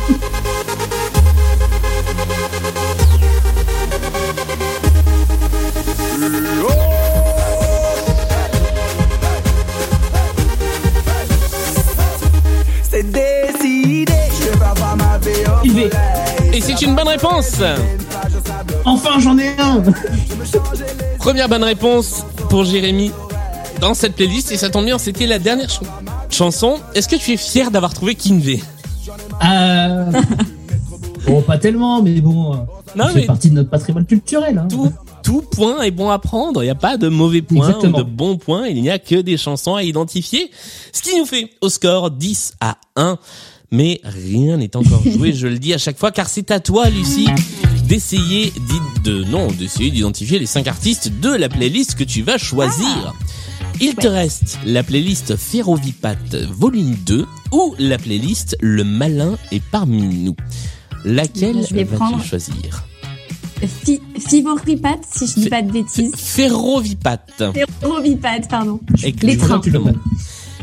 [12.89, 15.89] C'est décidé, je vais avoir ma vie au Il est.
[16.53, 17.55] Et c'est une bonne réponse.
[18.85, 19.81] Enfin, j'en ai un.
[21.17, 23.11] Première bonne réponse pour Jérémy
[23.81, 25.81] dans cette playlist et ça tombe bien, c'était la dernière ch-
[26.29, 26.75] chanson.
[26.95, 28.59] Est-ce que tu es fier d'avoir trouvé Kinvey
[29.43, 30.11] Euh...
[31.25, 32.53] Bon, pas tellement, mais bon.
[32.53, 32.57] euh,
[32.97, 34.57] Non, mais- fait partie de notre patrimoine culturel.
[34.57, 34.67] Hein.
[34.69, 34.91] tout,
[35.23, 36.61] tout point est bon à prendre.
[36.61, 38.67] Il n'y a pas de mauvais points ou de bons points.
[38.67, 40.51] Il n'y a que des chansons à identifier.
[40.91, 43.17] Ce qui nous fait au score 10 à 1.
[43.71, 46.89] Mais rien n'est encore joué, je le dis à chaque fois, car c'est à toi,
[46.89, 47.29] Lucie,
[47.87, 48.51] d'essayer
[49.05, 53.13] de, non, d'essayer d'identifier les cinq artistes de la playlist que tu vas choisir.
[53.81, 56.15] Il te reste la playlist Ferrovipat
[56.51, 60.35] volume 2 ou la playlist Le Malin est parmi nous.
[61.05, 62.83] Laquelle vas-tu choisir?
[63.83, 66.13] Fi- Fivoripat, si je dis pas de bêtises.
[66.15, 67.19] Ferrovipat.
[67.81, 68.79] Ferrovipat, pardon.
[69.21, 69.37] Les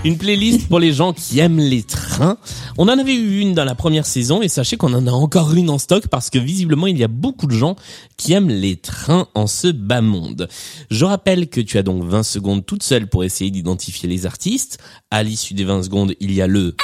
[0.02, 2.38] Une playlist pour les gens qui aiment les trains.
[2.78, 5.52] On en avait eu une dans la première saison et sachez qu'on en a encore
[5.52, 7.76] une en stock parce que visiblement il y a beaucoup de gens
[8.16, 10.48] qui aiment les trains en ce bas monde.
[10.90, 14.78] Je rappelle que tu as donc 20 secondes toute seule pour essayer d'identifier les artistes.
[15.10, 16.74] À l'issue des 20 secondes, il y a le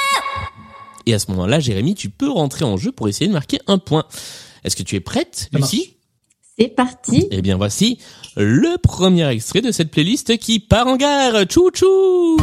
[1.07, 3.77] et à ce moment-là, Jérémy, tu peux rentrer en jeu pour essayer de marquer un
[3.77, 4.03] point.
[4.65, 5.93] Est-ce que tu es prête, Ça Lucie?
[6.59, 7.27] C'est parti.
[7.31, 7.97] Eh bien voici
[8.35, 11.45] le premier extrait de cette playlist qui part en gare.
[11.45, 12.37] Tchou tchou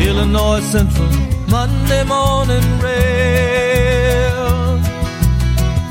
[0.00, 1.06] Illinois Central,
[1.48, 4.78] Monday morning rail.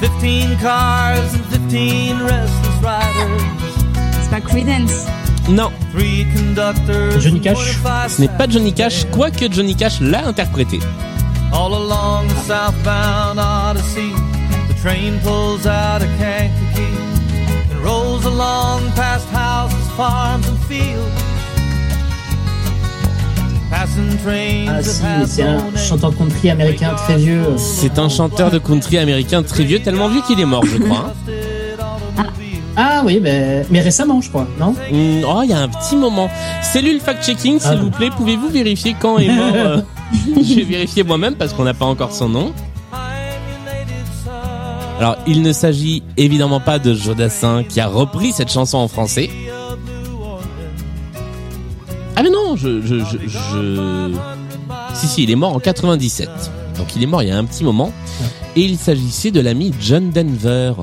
[0.02, 3.42] 15 cars and 15 restless riders,
[4.22, 5.06] C'est pas Credence.
[5.48, 7.22] Non, three conductors.
[7.22, 7.58] Johnny Cash.
[7.84, 10.80] 25 ce n'est pas Johnny Cash, quoique Johnny Cash l'a interprété.
[11.54, 14.12] All along the southbound Odyssey,
[14.68, 16.98] the Train pulls out of Kankakee
[17.72, 21.29] and rolls along past houses, farms, and fields.
[24.68, 27.42] Ah si, c'est un chanteur de country américain très vieux.
[27.58, 31.14] C'est un chanteur de country américain très vieux, tellement vieux qu'il est mort, je crois.
[32.18, 32.24] hein.
[32.82, 34.72] Ah oui, ben, mais récemment, je crois, non?
[34.92, 36.30] Hmm, oh, il y a un petit moment.
[36.62, 37.76] Cellule fact-checking, s'il Ah.
[37.76, 39.82] vous plaît, pouvez-vous vérifier quand est mort euh,
[40.42, 42.54] Je vais vérifier moi-même parce qu'on n'a pas encore son nom.
[45.00, 49.30] Alors, il ne s'agit évidemment pas de Jodassin qui a repris cette chanson en français.
[52.62, 54.16] Je, je, je, je-
[54.96, 56.30] Si, si, il est mort en 97.
[56.78, 57.92] Donc il est mort il y a un petit moment.
[58.56, 60.74] Et il s'agissait de l'ami John Denver,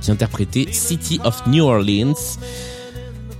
[0.00, 2.14] qui interprétait City of New Orleans,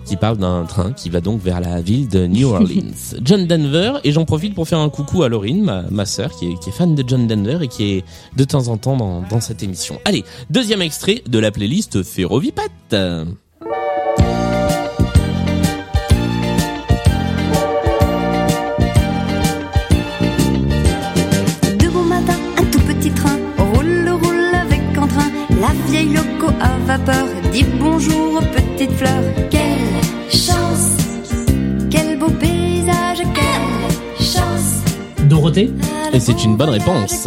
[0.05, 3.17] qui parle d'un train qui va donc vers la ville de New Orleans.
[3.23, 6.51] John Denver, et j'en profite pour faire un coucou à Laurine, ma, ma sœur, qui
[6.53, 8.05] est, qui est fan de John Denver et qui est
[8.37, 9.99] de temps en temps dans, dans cette émission.
[10.05, 12.63] Allez, deuxième extrait de la playlist Ferrovipat.
[26.99, 29.23] Vapeur dit bonjour aux petites fleurs.
[29.51, 30.99] Quelle chance,
[31.91, 34.83] quel beau paysage, quelle chance.
[35.27, 35.71] Dorothée
[36.13, 37.27] Et c'est une bonne réponse.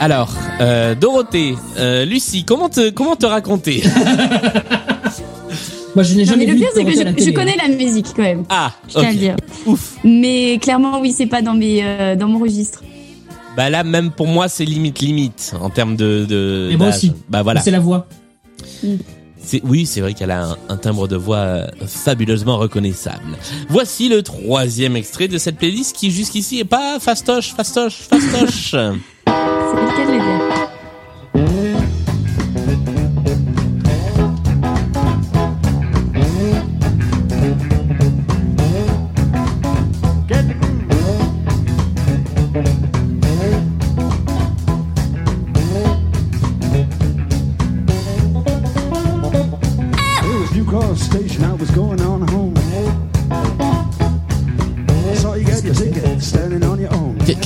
[0.00, 3.82] Alors, euh, Dorothée, euh, Lucie, comment te, comment te raconter?
[5.94, 7.32] Moi, je n'ai Non, jamais mais le vu pire, c'est que je, je télé.
[7.32, 8.44] connais la musique quand même.
[8.50, 9.36] Ah, Je tiens à le dire.
[9.66, 9.94] Ouf.
[10.04, 12.82] Mais clairement, oui, c'est pas dans mes, euh, dans mon registre.
[13.58, 16.24] Bah là, même pour moi, c'est limite limite en termes de.
[16.26, 17.12] de Et moi aussi.
[17.28, 17.60] Bah voilà.
[17.60, 18.06] C'est la voix.
[19.36, 23.36] C'est oui, c'est vrai qu'elle a un, un timbre de voix euh, fabuleusement reconnaissable.
[23.68, 28.70] Voici le troisième extrait de cette playlist qui jusqu'ici est pas fastoche, fastoche, fastoche.
[29.26, 30.67] C'est le cas de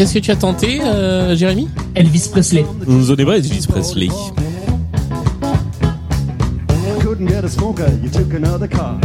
[0.02, 1.68] Qu'est-ce que tu as tenté, euh, Jérémy?
[1.94, 2.66] Elvis Presley.
[2.88, 4.08] Vous pas Elvis Presley.
[7.00, 8.98] Couldn't get a smoker, you took another car.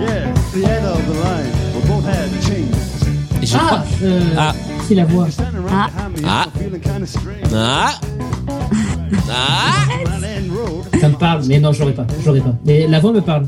[0.00, 3.42] Yeah, the end of the line, we both had chains.
[3.42, 3.84] Et je Ah, crois.
[4.04, 4.54] euh, Ah.
[4.88, 5.26] c'est la voix.
[5.70, 5.88] Ah.
[6.26, 6.46] Ah.
[7.54, 7.90] Ah.
[9.30, 9.84] Ah.
[10.16, 10.98] End road.
[10.98, 12.06] Ça me parle, mais non, je l'aurais pas.
[12.22, 12.54] Je l'aurais pas.
[12.64, 13.44] Mais la voix me parle.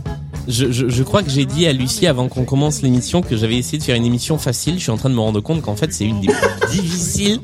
[0.49, 3.57] Je, je, je crois que j'ai dit à Lucie avant qu'on commence l'émission que j'avais
[3.57, 4.75] essayé de faire une émission facile.
[4.75, 7.41] Je suis en train de me rendre compte qu'en fait c'est une des plus difficiles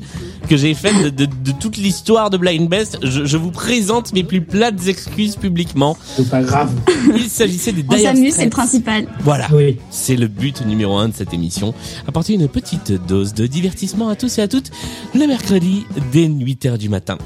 [0.49, 2.97] que j'ai faites de, de, de toute l'histoire de Blind Best.
[3.03, 5.97] Je, je vous présente mes plus plates excuses publiquement.
[6.15, 6.71] C'est pas grave.
[7.15, 9.07] Il s'agissait des On Dire s'amuse, c'est le principal.
[9.21, 9.47] Voilà.
[9.53, 9.77] Oui.
[9.89, 11.73] C'est le but numéro un de cette émission.
[12.07, 14.71] Apporter une petite dose de divertissement à tous et à toutes
[15.13, 17.17] le mercredi dès 8h du matin.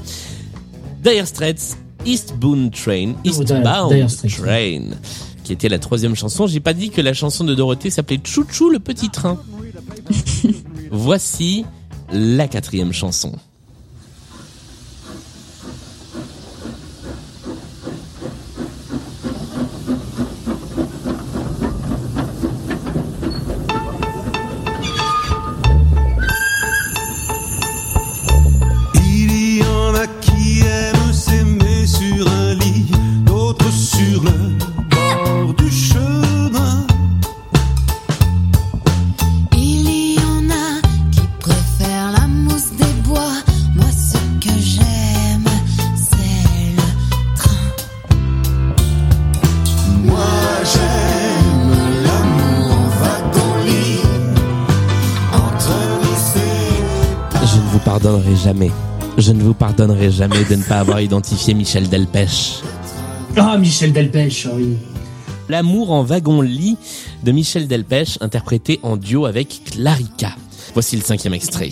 [1.04, 4.08] Dire Straits, Eastbound Train, Dire- Eastbound.
[4.28, 4.82] Train,
[5.48, 6.46] qui était la troisième chanson.
[6.46, 9.42] J'ai pas dit que la chanson de Dorothée s'appelait Chouchou le petit train.
[10.90, 11.64] Voici
[12.12, 13.32] la quatrième chanson.
[58.08, 58.70] Pardonnerai jamais.
[59.18, 62.62] Je ne vous pardonnerai jamais de ne pas avoir identifié Michel Delpech.
[63.36, 64.78] Ah, Michel Delpech, ah oui.
[65.50, 66.78] L'amour en wagon-lit
[67.22, 70.30] de Michel Delpech, interprété en duo avec Clarica.
[70.72, 71.68] Voici le cinquième extrait.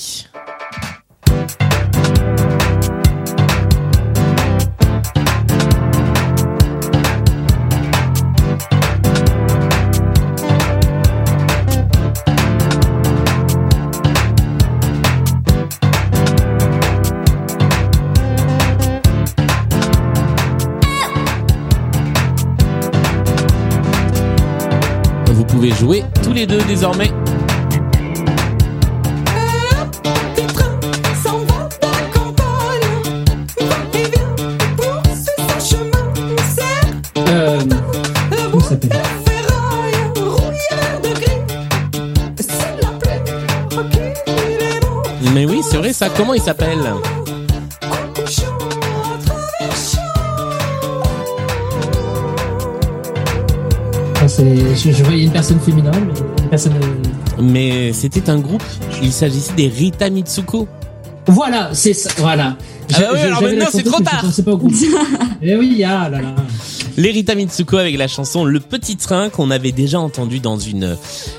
[25.73, 27.11] jouer tous les deux désormais.
[37.29, 37.59] Euh,
[45.35, 46.09] Mais oui, c'est vrai ça.
[46.17, 46.79] Comment il s'appelle?
[54.87, 56.73] Je, je voyais une personne féminin, mais une personne.
[56.75, 58.63] euh, Mais c'était un groupe.
[59.03, 60.69] Il s'agissait des Rita Mitsuko.
[61.29, 62.11] Voilà, c'est ça.
[62.19, 62.57] Voilà.
[62.95, 64.21] Ah bah oui, alors maintenant, c'est trop tard.
[64.23, 64.73] pensais pas au groupe.
[65.43, 66.35] Eh oui, ah là là.
[66.97, 70.97] Les Rita Mitsuko avec la chanson Le Petit Train qu'on avait déjà entendu dans une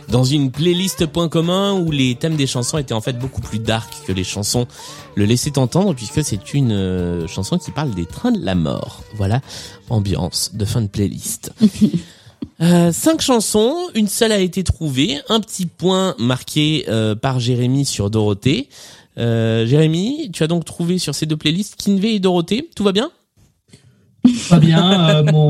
[0.10, 3.58] dans une playlist point commun où les thèmes des chansons étaient en fait beaucoup plus
[3.58, 4.68] dark que les chansons
[5.16, 9.02] le laissaient entendre puisque c'est une euh, chanson qui parle des trains de la mort.
[9.16, 9.42] Voilà,
[9.90, 11.52] ambiance de fin de playlist.
[12.60, 17.86] Euh, cinq chansons, une seule a été trouvée, un petit point marqué euh, par Jérémy
[17.86, 18.68] sur Dorothée.
[19.20, 22.92] Euh, Jérémy, tu as donc trouvé sur ces deux playlists Kinvey et Dorothée, tout va
[22.92, 23.12] bien?
[24.50, 25.10] Pas bien.
[25.10, 25.48] euh, mon...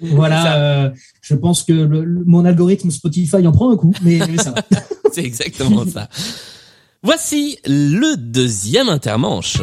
[0.00, 0.90] Voilà, euh,
[1.22, 4.50] je pense que le- le- mon algorithme Spotify en prend un coup, mais, mais ça
[4.50, 4.62] va.
[5.12, 6.08] C'est exactement ça.
[7.02, 9.58] Voici le deuxième intermanche.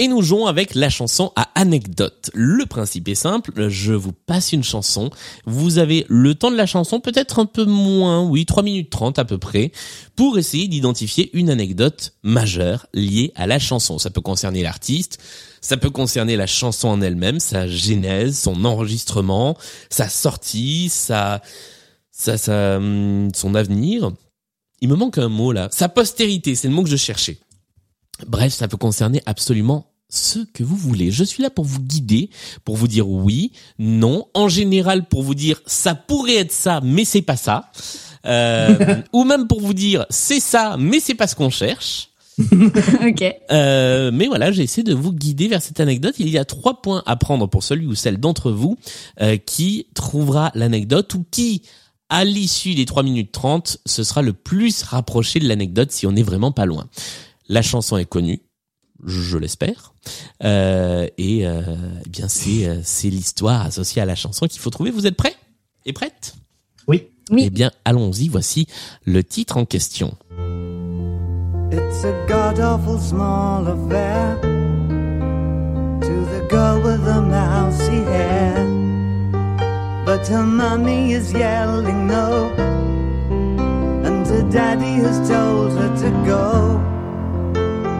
[0.00, 2.30] Et nous jouons avec la chanson à anecdote.
[2.32, 5.10] Le principe est simple, je vous passe une chanson,
[5.44, 9.18] vous avez le temps de la chanson, peut-être un peu moins, oui, 3 minutes 30
[9.18, 9.72] à peu près,
[10.14, 13.98] pour essayer d'identifier une anecdote majeure liée à la chanson.
[13.98, 15.18] Ça peut concerner l'artiste,
[15.60, 19.58] ça peut concerner la chanson en elle-même, sa genèse, son enregistrement,
[19.90, 21.42] sa sortie, sa,
[22.12, 24.12] sa, sa, hum, son avenir.
[24.80, 25.68] Il me manque un mot là.
[25.72, 27.40] Sa postérité, c'est le mot que je cherchais.
[28.26, 31.10] Bref, ça peut concerner absolument ce que vous voulez.
[31.10, 32.30] Je suis là pour vous guider,
[32.64, 37.04] pour vous dire oui, non, en général pour vous dire ça pourrait être ça, mais
[37.04, 37.70] c'est pas ça,
[38.26, 42.10] Euh, ou même pour vous dire c'est ça, mais c'est pas ce qu'on cherche.
[42.40, 43.34] ok.
[43.50, 46.14] Euh, mais voilà, j'ai essayé de vous guider vers cette anecdote.
[46.18, 48.76] Il y a trois points à prendre pour celui ou celle d'entre vous
[49.20, 51.62] euh, qui trouvera l'anecdote ou qui,
[52.08, 56.12] à l'issue des 3 minutes 30, ce sera le plus rapproché de l'anecdote si on
[56.12, 56.88] n'est vraiment pas loin.
[57.48, 58.42] La chanson est connue,
[59.04, 59.94] je l'espère,
[60.44, 61.62] euh, et euh,
[62.04, 64.90] eh bien c'est euh, c'est l'histoire associée à la chanson qu'il faut trouver.
[64.90, 65.34] Vous êtes prêts
[65.86, 66.34] et prêtes?
[66.88, 67.06] Oui.
[67.30, 67.44] Oui.
[67.46, 68.28] Eh bien, allons-y.
[68.28, 68.66] Voici
[69.04, 70.16] le titre en question.
[71.70, 74.40] It's a god awful small affair
[76.00, 78.66] to the girl with the mousy hair.
[80.06, 81.97] But her mummy is yelling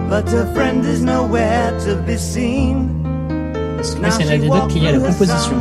[0.09, 2.89] But her friend is nowhere to be seen.
[3.83, 5.57] C'est une anecdote qui est à la composition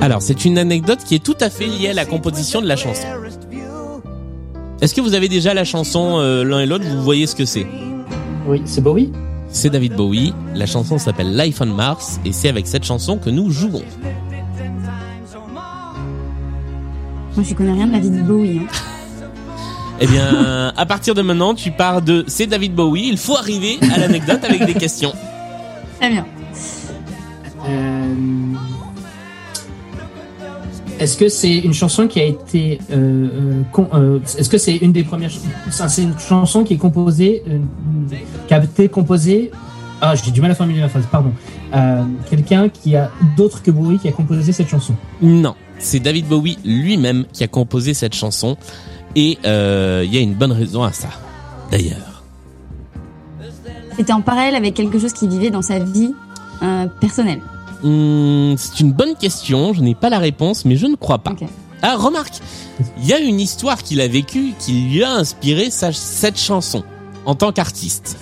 [0.00, 2.76] Alors, c'est une anecdote qui est tout à fait liée à la composition de la
[2.76, 3.08] chanson.
[4.80, 6.84] Est-ce que vous avez déjà la chanson euh, l'un et l'autre?
[6.84, 7.66] Vous voyez ce que c'est?
[8.46, 9.10] Oui, c'est Bowie.
[9.48, 10.32] C'est David Bowie.
[10.54, 13.82] La chanson s'appelle Life on Mars et c'est avec cette chanson que nous jouons.
[17.34, 18.60] Moi, je connais rien de la vie de Bowie.
[18.60, 18.95] Hein.
[20.00, 23.08] Eh bien, à partir de maintenant, tu pars de c'est David Bowie.
[23.08, 25.12] Il faut arriver à l'anecdote avec des questions.
[25.98, 26.26] Très bien.
[27.66, 28.14] Euh,
[30.98, 34.76] Est-ce que c'est une chanson qui a été euh, euh, con- euh, Est-ce que c'est
[34.76, 35.30] une des premières
[35.70, 37.58] C'est une chanson qui est composée, euh,
[38.46, 39.50] qui a été composée.
[40.02, 41.04] Ah, j'ai du mal à formuler la phrase.
[41.10, 41.32] Pardon.
[41.74, 44.94] Euh, Quelqu'un qui a d'autre que Bowie qui a composé cette chanson?
[45.22, 48.58] Non, c'est David Bowie lui-même qui a composé cette chanson
[49.16, 51.08] et euh, il y a une bonne raison à ça.
[51.72, 52.22] D'ailleurs.
[53.96, 56.12] C'était en parallèle avec quelque chose qui vivait dans sa vie
[56.62, 57.40] euh, personnelle.
[57.82, 61.34] Hum, c'est une bonne question, je n'ai pas la réponse, mais je ne crois pas.
[61.82, 62.34] Ah, remarque,
[62.98, 66.84] il y a une histoire qu'il a vécue qui lui a inspiré sa- cette chanson
[67.26, 68.18] en tant qu'artiste.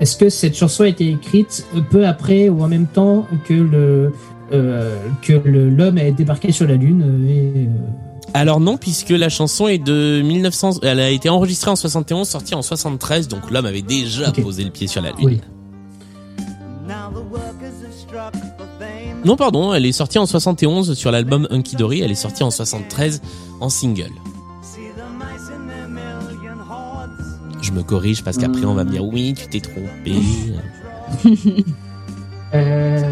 [0.00, 4.12] Est-ce que cette chanson a été écrite peu après ou en même temps que le
[4.52, 7.68] euh, que le- l'homme a débarqué sur la lune euh, et euh,
[8.34, 12.54] Alors non, puisque la chanson est de 1900, elle a été enregistrée en 71, sortie
[12.54, 15.18] en 73, donc l'homme avait déjà posé le pied sur la lune.
[15.22, 15.40] Oui.
[19.24, 22.50] Non, pardon, elle est sortie en 71 sur l'album Hunky Dory, elle est sortie en
[22.50, 23.20] 73
[23.60, 24.12] en single.
[27.60, 30.14] Je me corrige parce qu'après on va me dire oui, tu t'es trompé.
[32.54, 33.02] Euh,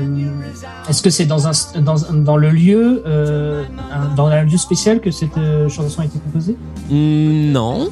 [0.88, 5.00] Est-ce que c'est dans, un, dans, dans le lieu, euh, un- dans un lieu spécial
[5.00, 6.56] que cette euh, chanson a été composée?
[6.90, 7.88] Hmm, non.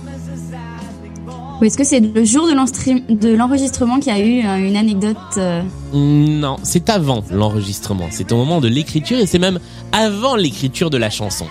[1.60, 5.16] Ou est-ce que c'est le jour de l'enregistrement qu'il y a eu euh, une anecdote
[5.36, 8.06] euh, Hmm, Non, c'est avant l'enregistrement.
[8.10, 9.58] C'est au moment de l'écriture et c'est même
[9.92, 11.46] avant l'écriture de la chanson.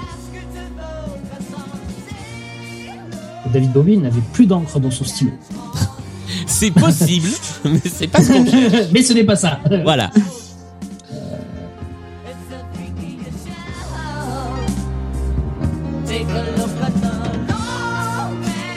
[3.53, 5.31] David Bowie n'avait plus d'encre dans son stylo.
[6.53, 7.29] C'est possible,
[7.65, 8.87] mais c'est pas ce qu'on cherche.
[8.93, 9.59] Mais ce n'est pas ça.
[9.83, 10.11] Voilà.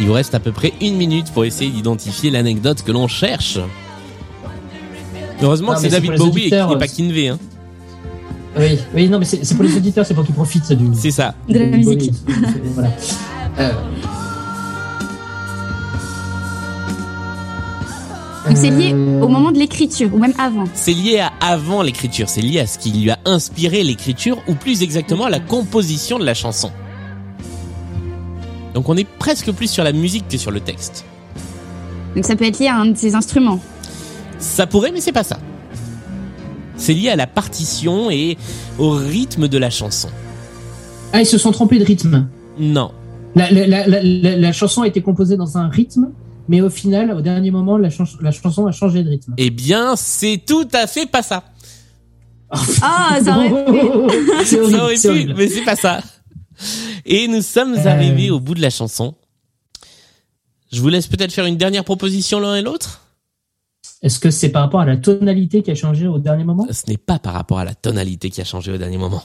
[0.00, 3.58] Il vous reste à peu près une minute pour essayer d'identifier l'anecdote que l'on cherche.
[5.42, 7.28] Heureusement Non, que c'est David Bowie et et pas euh, Kinvey.
[7.28, 7.38] Hein.
[8.58, 10.86] Oui, oui, non, mais c'est c'est pour les auditeurs, c'est pour qu'ils profitent du.
[10.94, 11.34] C'est ça.
[11.46, 12.12] De la musique.
[12.74, 12.90] Voilà.
[13.58, 13.72] Euh,
[18.56, 20.64] c'est lié au moment de l'écriture ou même avant.
[20.74, 24.54] C'est lié à avant l'écriture, c'est lié à ce qui lui a inspiré l'écriture, ou
[24.54, 26.70] plus exactement à la composition de la chanson.
[28.74, 31.04] Donc on est presque plus sur la musique que sur le texte.
[32.14, 33.60] Donc ça peut être lié à un de ses instruments.
[34.38, 35.38] Ça pourrait, mais c'est pas ça.
[36.76, 38.36] C'est lié à la partition et
[38.78, 40.08] au rythme de la chanson.
[41.12, 42.26] Ah, ils se sont trompés de rythme.
[42.58, 42.90] Non.
[43.34, 46.08] La, la, la, la, la- la chanson a été composée dans un rythme,
[46.48, 49.34] mais au final, au dernier moment, la, chans- la chanson a changé de rythme.
[49.36, 51.44] Eh bien, c'est tout à fait pas ça.
[52.82, 54.44] Ah, ça aurait pu.
[54.46, 55.34] Ça aurait c'est pu, horrible.
[55.36, 56.00] mais c'est pas ça.
[57.04, 57.86] Et nous sommes Euh.
[57.86, 59.14] arrivés au bout de la chanson.
[60.72, 63.02] Je vous laisse peut-être faire une dernière proposition l'un et l'autre.
[64.02, 66.66] Est-ce que c'est par rapport à la tonalité qui a changé au dernier moment?
[66.70, 69.22] Ce n'est pas par rapport à la tonalité qui a changé au dernier moment.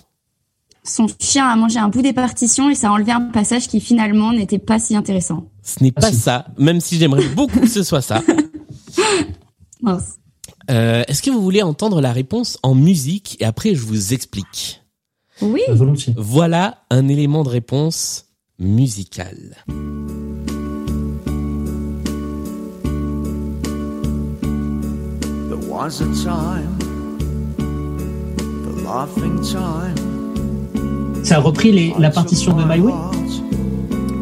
[0.83, 3.79] Son chien a mangé un bout des partitions et ça a enlevé un passage qui
[3.79, 5.45] finalement n'était pas si intéressant.
[5.61, 6.15] Ce n'est Ah, pas si.
[6.17, 8.23] ça, même si j'aimerais beaucoup que ce soit ça.
[9.81, 10.15] Mince.
[10.71, 14.81] Euh, Est-ce que vous voulez entendre la réponse en musique et après je vous explique
[15.41, 15.61] Oui.
[15.69, 16.13] Volontiers.
[16.17, 18.25] Voilà un élément de réponse
[18.57, 19.55] musical.
[25.49, 26.77] There was a time,
[27.57, 29.95] the laughing time.
[31.23, 32.93] Ça a repris les, la partition de My Way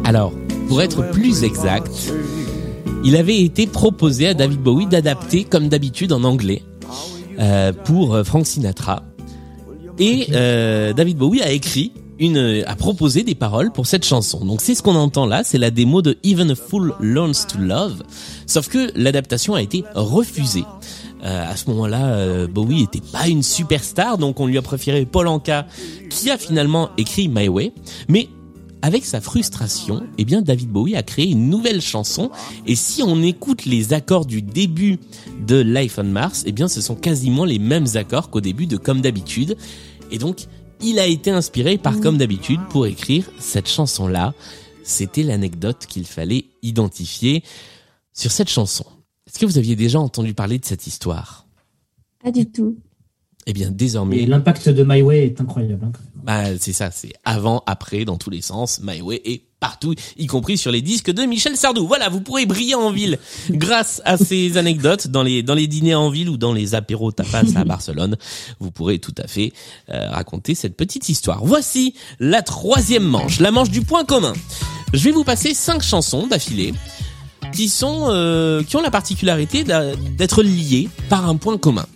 [0.04, 0.32] Alors,
[0.68, 2.12] pour être plus exact,
[3.04, 6.62] il avait été proposé à David Bowie d'adapter comme d'habitude en anglais
[7.38, 9.02] euh, pour euh, Frank Sinatra.
[9.98, 14.44] Et euh, David Bowie a écrit une, a proposé des paroles pour cette chanson.
[14.44, 17.58] Donc c'est ce qu'on entend là, c'est la démo de Even a Fool Learns to
[17.58, 18.02] Love.
[18.46, 20.64] Sauf que l'adaptation a été refusée.
[21.24, 25.04] Euh, à ce moment-là, euh, Bowie était pas une superstar, donc on lui a préféré
[25.04, 25.66] Paul Anka,
[26.08, 27.72] qui a finalement écrit My Way.
[28.08, 28.28] Mais
[28.82, 32.30] avec sa frustration, eh bien David Bowie a créé une nouvelle chanson.
[32.66, 34.98] Et si on écoute les accords du début
[35.46, 38.76] de Life on Mars, eh bien ce sont quasiment les mêmes accords qu'au début de
[38.76, 39.56] Comme d'habitude.
[40.10, 40.46] Et donc,
[40.82, 44.32] il a été inspiré par Comme d'habitude pour écrire cette chanson-là.
[44.82, 47.44] C'était l'anecdote qu'il fallait identifier
[48.14, 48.86] sur cette chanson.
[49.30, 51.46] Est-ce que vous aviez déjà entendu parler de cette histoire?
[52.22, 52.76] Pas du tout.
[53.46, 55.84] Eh bien, Et désormais, l'impact de My Way est incroyable.
[55.84, 55.92] hein.
[56.24, 60.26] bah, c'est ça, c'est avant, après, dans tous les sens, My Way est partout, y
[60.26, 61.86] compris sur les disques de Michel Sardou.
[61.86, 63.18] Voilà, vous pourrez briller en ville
[63.50, 67.12] grâce à ces anecdotes dans les dans les dîners en ville ou dans les apéros
[67.12, 68.16] tapas à Barcelone.
[68.58, 69.52] Vous pourrez tout à fait
[69.90, 71.44] euh, raconter cette petite histoire.
[71.44, 74.32] Voici la troisième manche, la manche du point commun.
[74.92, 76.74] Je vais vous passer cinq chansons d'affilée
[77.52, 81.86] qui sont euh, qui ont la particularité d'être liées par un point commun.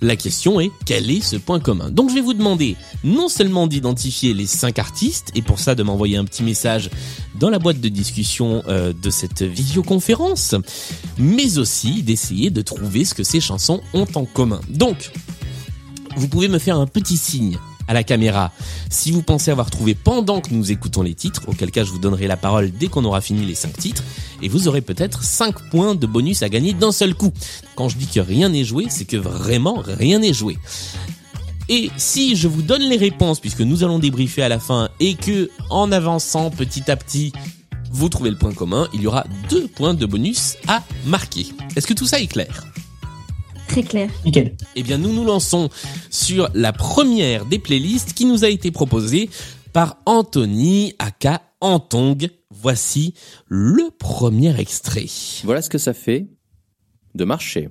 [0.00, 1.90] La question est quel est ce point commun?
[1.90, 5.82] Donc je vais vous demander non seulement d'identifier les cinq artistes et pour ça de
[5.82, 6.90] m'envoyer un petit message
[7.40, 10.56] dans la boîte de discussion euh, de cette visioconférence,
[11.16, 14.60] mais aussi d'essayer de trouver ce que ces chansons ont en commun.
[14.68, 15.10] Donc
[16.16, 18.52] vous pouvez me faire un petit signe à la caméra
[18.90, 21.98] si vous pensez avoir trouvé pendant que nous écoutons les titres, auquel cas je vous
[21.98, 24.02] donnerai la parole dès qu'on aura fini les cinq titres,
[24.44, 27.32] et vous aurez peut-être 5 points de bonus à gagner d'un seul coup.
[27.76, 30.58] Quand je dis que rien n'est joué, c'est que vraiment rien n'est joué.
[31.70, 35.14] Et si je vous donne les réponses, puisque nous allons débriefer à la fin, et
[35.14, 37.32] que en avançant petit à petit,
[37.90, 41.46] vous trouvez le point commun, il y aura deux points de bonus à marquer.
[41.74, 42.64] Est-ce que tout ça est clair?
[43.68, 44.10] Très clair.
[44.26, 44.54] Nickel.
[44.76, 45.70] eh bien, nous nous lançons
[46.10, 49.30] sur la première des playlists qui nous a été proposée
[49.72, 52.28] par Anthony aka Antong.
[52.64, 53.12] Voici
[53.46, 55.04] le premier extrait.
[55.44, 56.30] Voilà ce que ça fait
[57.14, 57.68] de marcher.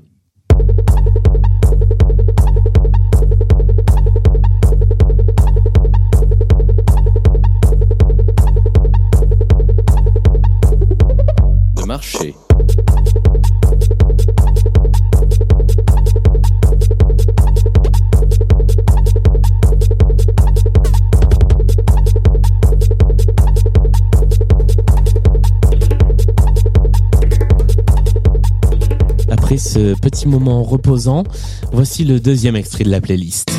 [29.58, 31.24] Ce petit moment reposant,
[31.72, 33.53] voici le deuxième extrait de la playlist.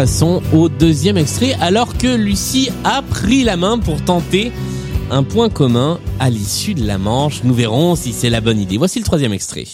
[0.00, 4.50] Passons au deuxième extrait alors que Lucie a pris la main pour tenter
[5.10, 7.44] un point commun à l'issue de la manche.
[7.44, 8.78] Nous verrons si c'est la bonne idée.
[8.78, 9.66] Voici le troisième extrait.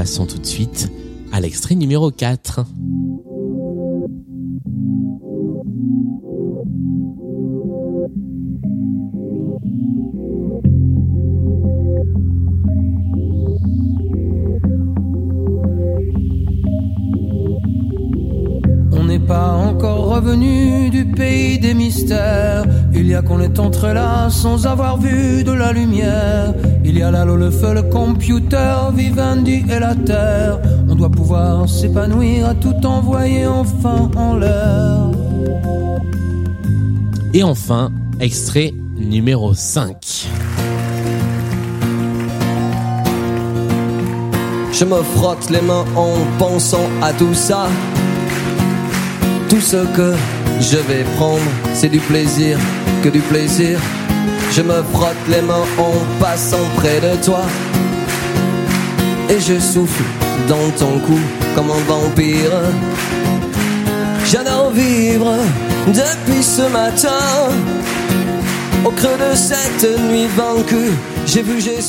[0.00, 0.90] Passons tout de suite
[1.30, 2.64] à l'extrait numéro 4.
[18.92, 22.64] On n'est pas encore revenu du pays des mystères.
[22.94, 26.19] Il y a qu'on est entré là sans avoir vu de la lumière.
[27.00, 30.60] Il y a là le feu, le computer, Vivendi et la terre.
[30.86, 35.10] On doit pouvoir s'épanouir à tout envoyer enfin en l'air.
[37.32, 37.90] Et enfin,
[38.20, 40.28] extrait numéro 5.
[44.70, 47.68] Je me frotte les mains en pensant à tout ça.
[49.48, 50.12] Tout ce que
[50.60, 51.40] je vais prendre,
[51.72, 52.58] c'est du plaisir,
[53.02, 53.80] que du plaisir.
[54.52, 57.42] Je me frotte les mains en passant près de toi.
[59.28, 60.02] Et je souffle
[60.48, 61.18] dans ton cou
[61.54, 62.50] comme un vampire.
[64.24, 65.34] J'adore vivre
[65.86, 67.22] depuis ce matin.
[68.84, 70.92] Au creux de cette nuit vaincue,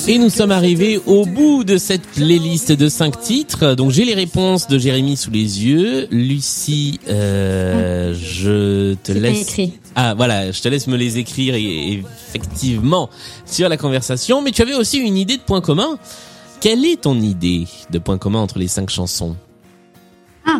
[0.08, 3.76] Et nous sommes arrivés au bout de cette playlist de 5 titres.
[3.76, 6.08] Donc j'ai les réponses de Jérémy sous les yeux.
[6.12, 9.42] Lucie, euh, je te laisse...
[9.42, 9.74] écrit.
[9.96, 13.10] Ah voilà, je te laisse me les écrire et, effectivement
[13.46, 14.42] sur la conversation.
[14.42, 15.98] Mais tu avais aussi une idée de point commun.
[16.60, 19.36] Quelle est ton idée de point commun entre les cinq chansons?
[20.46, 20.60] Ah,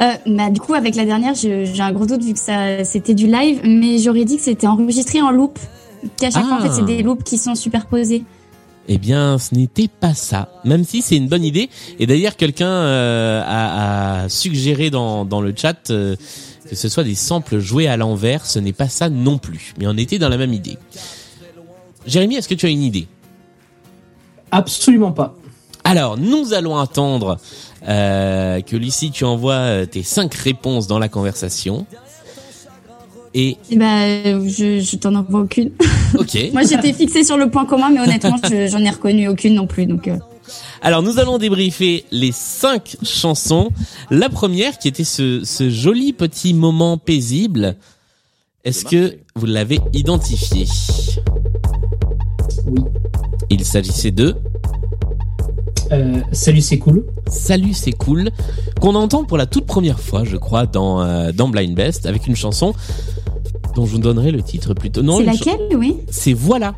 [0.00, 3.14] euh, bah, du coup, avec la dernière, j'ai un gros doute vu que ça, c'était
[3.14, 5.58] du live, mais j'aurais dit que c'était enregistré en loop.
[6.16, 6.74] Qu'à chaque fois, en fait, Ah.
[6.76, 8.24] c'est des loops qui sont superposés.
[8.88, 10.48] Eh bien, ce n'était pas ça.
[10.64, 11.68] Même si c'est une bonne idée.
[11.98, 16.16] Et d'ailleurs, quelqu'un euh, a, a suggéré dans, dans le chat euh,
[16.68, 18.46] que ce soit des samples joués à l'envers.
[18.46, 19.74] Ce n'est pas ça non plus.
[19.78, 20.78] Mais on était dans la même idée.
[22.06, 23.06] Jérémy, est-ce que tu as une idée?
[24.50, 25.34] Absolument pas.
[25.84, 27.38] Alors, nous allons attendre
[27.88, 31.86] euh, que Lucie, tu envoies euh, tes cinq réponses dans la conversation.
[33.34, 35.70] Et Et bah, je, je t'en envoie aucune.
[36.18, 36.50] ok.
[36.52, 39.66] Moi, j'étais fixée sur le point commun, mais honnêtement, je- j'en ai reconnu aucune non
[39.66, 39.86] plus.
[39.86, 40.16] Donc, euh,
[40.82, 43.70] Alors nous allons débriefer les cinq chansons.
[44.10, 47.76] La première qui était ce, ce joli petit moment paisible.
[48.64, 50.66] Est-ce que vous l'avez identifié?
[52.66, 52.82] Oui.
[53.48, 54.34] Il s'agissait de
[55.92, 57.04] Euh, salut, c'est cool.
[57.28, 58.30] Salut c'est cool
[58.80, 62.26] qu'on entend pour la toute première fois je crois dans, euh, dans Blind Best avec
[62.26, 62.74] une chanson
[63.74, 65.02] dont je vous donnerai le titre plutôt.
[65.02, 66.74] Non, c'est laquelle, oui C'est Voilà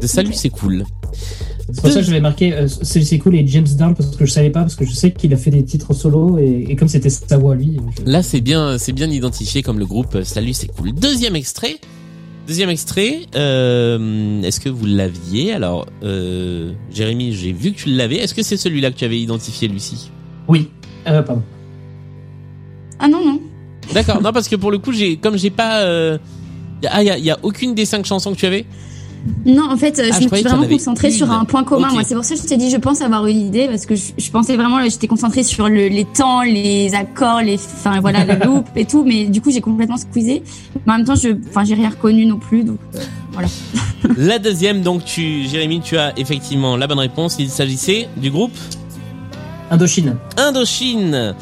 [0.00, 0.84] de Salut c'est cool.
[1.72, 4.26] C'est pour ça que j'avais marqué euh, salut, c'est cool et James Down parce que
[4.26, 6.76] je savais pas, parce que je sais qu'il a fait des titres solo et, et
[6.76, 7.78] comme c'était sa voix lui.
[7.98, 10.92] je- Là, c'est bien, c'est bien identifié comme le groupe Salut, c'est cool.
[10.92, 11.76] Deuxième extrait.
[12.46, 13.20] Deuxième extrait.
[13.36, 15.52] euh, Est-ce que vous l'aviez?
[15.54, 18.16] Alors, euh, Jérémy, j'ai vu que tu l'avais.
[18.16, 20.10] Est-ce que c'est celui-là que tu avais identifié, Lucie?
[20.46, 20.68] Oui.
[21.06, 21.42] Euh, pardon.
[22.98, 23.40] Ah non, non.
[23.94, 24.20] D'accord.
[24.22, 26.18] non, parce que pour le coup, j'ai, comme j'ai pas, euh,
[26.82, 28.66] y a- ah, il y a, y a aucune des cinq chansons que tu avais?
[29.46, 31.88] Non, en fait, euh, Ah, je je me suis vraiment concentrée sur un point commun.
[31.92, 33.94] Moi, c'est pour ça que je t'ai dit, je pense avoir une idée parce que
[33.94, 38.24] je, je pensais vraiment, j'étais concentrée sur le, les temps, les accords, les, enfin voilà,
[38.24, 39.04] le loop et tout.
[39.04, 40.42] Mais du coup, j'ai complètement squeezé.
[40.86, 42.64] Mais en même temps, je, enfin, j'ai rien reconnu non plus.
[42.64, 43.00] Donc euh,
[43.32, 43.48] voilà.
[44.18, 47.36] La deuxième, donc tu, Jérémy, tu as effectivement la bonne réponse.
[47.38, 48.52] Il s'agissait du groupe
[49.70, 50.16] Indochine.
[50.36, 51.34] Indochine.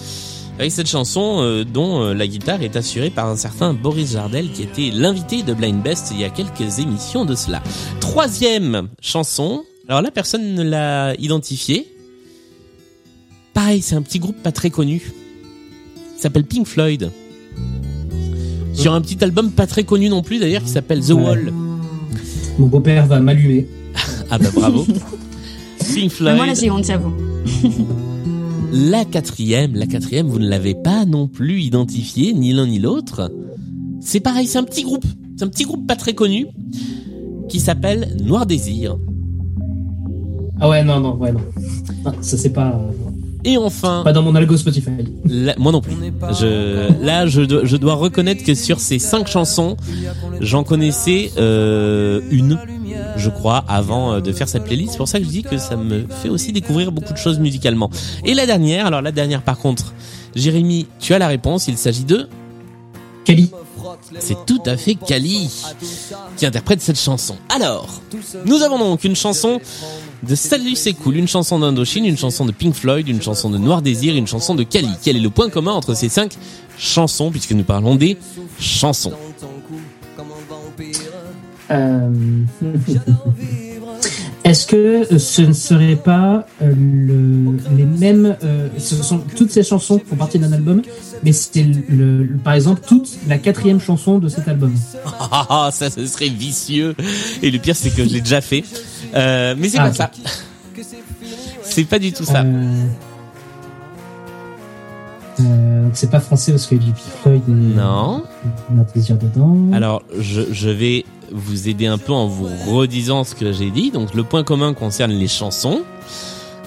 [0.58, 4.50] Avec cette chanson euh, dont euh, la guitare est assurée par un certain Boris Jardel
[4.52, 7.62] qui était l'invité de Blind Best il y a quelques émissions de cela.
[8.00, 9.64] Troisième chanson.
[9.88, 11.88] Alors là, personne ne l'a identifié.
[13.54, 15.02] Pareil, c'est un petit groupe pas très connu.
[16.16, 17.10] Il s'appelle Pink Floyd.
[18.74, 21.10] Sur un petit album pas très connu non plus d'ailleurs qui s'appelle The.
[21.10, 21.52] Wall.
[22.58, 23.66] Mon beau-père va m'allumer.
[24.30, 24.84] Ah bah bravo.
[25.78, 26.36] Pink Mais Floyd.
[26.36, 27.12] moi, là, j'ai honte, j'avoue.
[28.72, 33.30] La quatrième, la quatrième, vous ne l'avez pas non plus identifié, ni l'un ni l'autre.
[34.00, 35.04] C'est pareil, c'est un petit groupe.
[35.36, 36.46] C'est un petit groupe pas très connu.
[37.48, 38.96] qui s'appelle Noir Désir.
[40.60, 41.40] Ah ouais, non, non, ouais, non.
[42.04, 42.80] Non, ça c'est pas.
[43.44, 44.90] Et enfin, Pas dans mon algo Spotify.
[45.58, 45.94] moi non plus.
[46.40, 49.76] Je, là, je, dois- je dois reconnaître que sur ces cinq chansons,
[50.40, 52.56] j'en connaissais euh, une,
[53.16, 54.92] je crois, avant euh, de faire cette playlist.
[54.92, 57.38] C'est pour ça que je dis que ça me fait aussi découvrir beaucoup de choses
[57.38, 57.90] musicalement.
[58.24, 59.92] Et la dernière, alors la dernière par contre,
[60.34, 61.68] Jérémy, tu as la réponse.
[61.68, 62.28] Il s'agit de
[63.24, 63.50] Kali.
[64.18, 65.50] C'est tout à fait Kali
[66.36, 67.36] qui interprète cette chanson.
[67.48, 68.00] Alors,
[68.44, 69.60] nous avons donc une chanson
[70.22, 73.58] de Salut c'est cool, une chanson d'Indochine, une chanson de Pink Floyd, une chanson de
[73.58, 74.88] Noir Désir, une chanson de Kali.
[75.02, 76.36] Quel est le point commun entre ces cinq
[76.78, 78.16] chansons, puisque nous parlons des
[78.58, 79.12] chansons?
[84.44, 89.62] Est-ce que ce ne serait pas euh, le, les mêmes euh, Ce sont toutes ces
[89.62, 90.82] chansons font partie d'un album,
[91.22, 94.74] mais c'est le, le- par exemple toute la quatrième chanson de cet album.
[95.20, 96.96] Ah, ah, ça, ce serait vicieux.
[97.40, 98.64] Et le pire, c'est que je l'ai déjà fait.
[99.14, 100.10] Euh, mais c'est Ah, pas ça.
[101.62, 102.44] C'est pas du tout ça.
[105.40, 108.22] Euh, donc c'est pas français parce qu'il y a du Pink Floyd et Non.
[108.74, 109.56] on a plaisir dedans.
[109.72, 113.90] Alors, je, je vais vous aider un peu en vous redisant ce que j'ai dit.
[113.90, 115.82] Donc, le point commun concerne les chansons.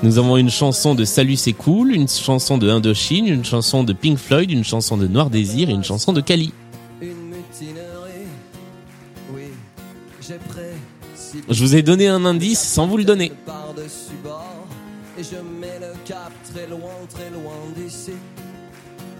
[0.03, 3.93] Nous avons une chanson de Salut c'est cool, une chanson de Indochine, une chanson de
[3.93, 6.51] Pink Floyd, une chanson de Noir Désir et une chanson de Kali.
[11.49, 13.32] Je vous ai donné un indice sans vous le donner.
[15.18, 18.11] Et je mets le cap très loin, très loin d'ici.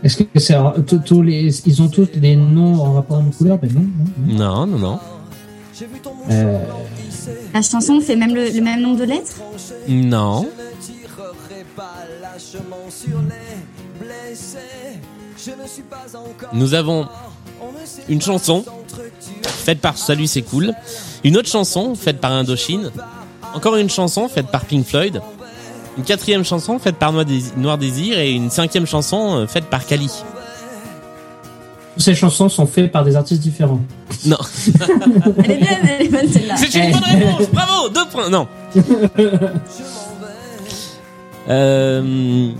[0.06, 0.56] Est-ce que c'est
[1.04, 3.82] tous- les ils ont tous des noms en rapport à une couleur Ben non.
[4.28, 4.38] non.
[4.38, 5.00] Non, non, non.
[6.30, 6.60] Euh,
[7.54, 9.38] La chanson fait même le, le même nombre de lettres
[9.90, 10.48] Non.
[10.80, 15.00] Tirerai pas lâchement sur les blessés.
[15.44, 16.50] Je ne suis pas encore.
[16.54, 17.08] Nous avons
[18.08, 18.64] une chanson
[19.44, 20.72] faite par Salut c'est cool,
[21.24, 22.92] une autre chanson faite par Indochine,
[23.56, 25.20] encore une chanson faite par Pink Floyd,
[25.98, 27.14] une quatrième chanson faite par
[27.58, 30.12] Noir Désir, et une cinquième chanson euh, faite par Kali.
[31.94, 33.82] Toutes ces chansons sont faites par des artistes différents.
[34.26, 34.38] Non.
[35.44, 36.56] Elle est bien, elle est bonne celle-là.
[36.58, 38.30] C'est une bonne réponse, bravo, deux points.
[38.30, 38.48] Non.
[41.48, 42.52] Euh,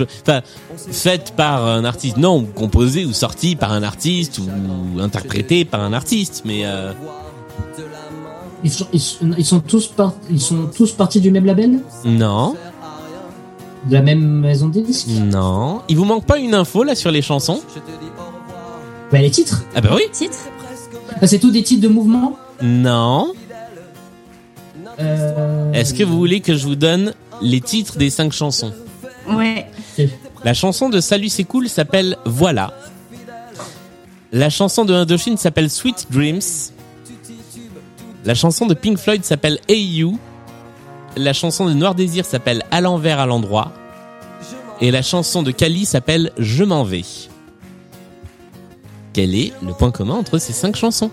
[0.00, 0.42] Enfin,
[0.90, 5.80] faite par un artiste, non, ou composée ou sortie par un artiste ou interprétée par
[5.80, 6.92] un artiste, mais euh,
[8.64, 11.80] Ils sont, ils, sont- ils sont tous par- ils sont tous partis du même label,
[12.04, 12.54] non,
[13.88, 15.08] de la même maison de disques?
[15.08, 15.82] non.
[15.88, 17.60] Il vous manque pas une info là sur les chansons?
[19.12, 19.62] Bah les titres.
[19.74, 20.02] Ah bah oui.
[20.12, 20.38] Titre
[21.22, 22.36] Ah, c'est tous des titres de mouvement?
[22.62, 23.32] Non.
[24.98, 28.72] Euh, Est-ce que vous voulez que je vous donne les titres des cinq chansons?
[29.30, 29.66] Ouais.
[30.44, 32.72] La chanson de Salut c'est cool s'appelle Voilà.
[34.32, 36.40] La chanson de Indochine s'appelle Sweet Dreams.
[38.26, 40.18] La chanson de Pink Floyd s'appelle Hey You.
[41.16, 43.70] La chanson de Noir Désir s'appelle À l'envers à l'endroit.
[44.80, 47.04] Et la chanson de Kali s'appelle Je m'en vais.
[49.12, 51.12] Quel est le point commun entre ces cinq chansons?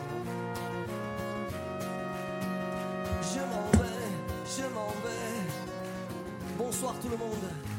[6.57, 7.29] Bonsoir tout le monde.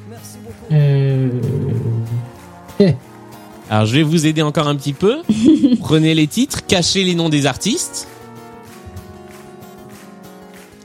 [0.08, 0.72] Merci beaucoup.
[0.72, 1.30] Euh...
[2.78, 2.94] eh,
[3.68, 5.22] Alors je vais vous aider encore un petit peu.
[5.80, 8.06] Prenez les titres, cachez les noms des artistes.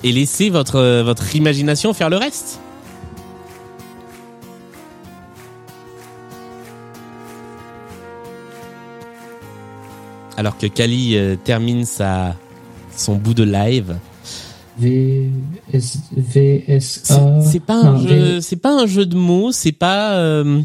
[0.04, 2.60] Et laissez votre, euh, votre imagination faire le reste.
[10.38, 12.38] Alors que Kali euh, termine sa,
[12.96, 13.98] son bout de live.
[14.78, 15.30] V
[15.74, 17.04] S V S
[17.44, 20.14] C'est pas Non, un jeu, pas un jeu de mots, c'est pas.
[20.14, 20.62] euh,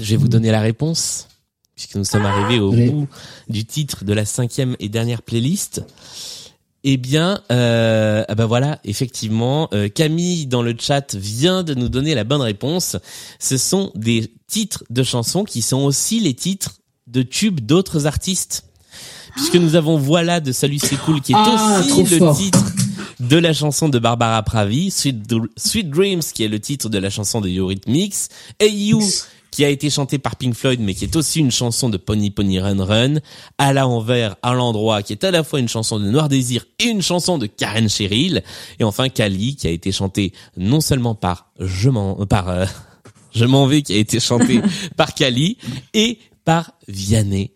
[0.00, 1.28] Je vais vous donner la réponse
[1.76, 3.06] puisque nous sommes arrivés au bout
[3.50, 5.82] du titre de la cinquième et dernière playlist.
[6.86, 11.88] Eh bien, euh, ah ben voilà, effectivement, euh, Camille dans le chat vient de nous
[11.88, 12.96] donner la bonne réponse.
[13.38, 18.64] Ce sont des titres de chansons qui sont aussi les titres de tubes d'autres artistes.
[19.34, 22.36] Puisque nous avons Voilà de Salut c'est cool qui est Ah, aussi le fort.
[22.36, 22.62] titre
[23.18, 27.40] de la chanson de Barbara Pravi, Sweet Dreams qui est le titre de la chanson
[27.40, 28.14] de Eurythmics,
[28.60, 29.02] Hey You
[29.54, 32.32] qui a été chanté par Pink Floyd mais qui est aussi une chanson de Pony
[32.32, 33.14] Pony Run Run,
[33.56, 36.86] à l'envers, à l'endroit qui est à la fois une chanson de Noir Désir et
[36.86, 38.42] une chanson de Karen Cheryl
[38.80, 42.66] et enfin Kali qui a été chanté non seulement par Je m'en euh, par euh,
[43.32, 44.60] Je m'en vais qui a été chanté
[44.96, 45.56] par Kali
[45.92, 47.52] et par Vianney.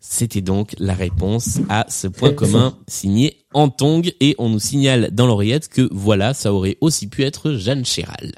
[0.00, 5.26] C'était donc la réponse à ce point commun signé Antong et on nous signale dans
[5.26, 8.32] l'oreillette que voilà, ça aurait aussi pu être Jeanne Chéral.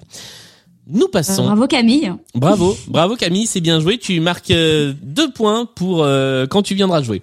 [0.93, 1.45] Nous passons.
[1.45, 2.13] Bravo Camille.
[2.35, 3.99] Bravo, bravo Camille, c'est bien joué.
[3.99, 7.23] Tu marques euh, deux points pour euh, quand tu viendras jouer.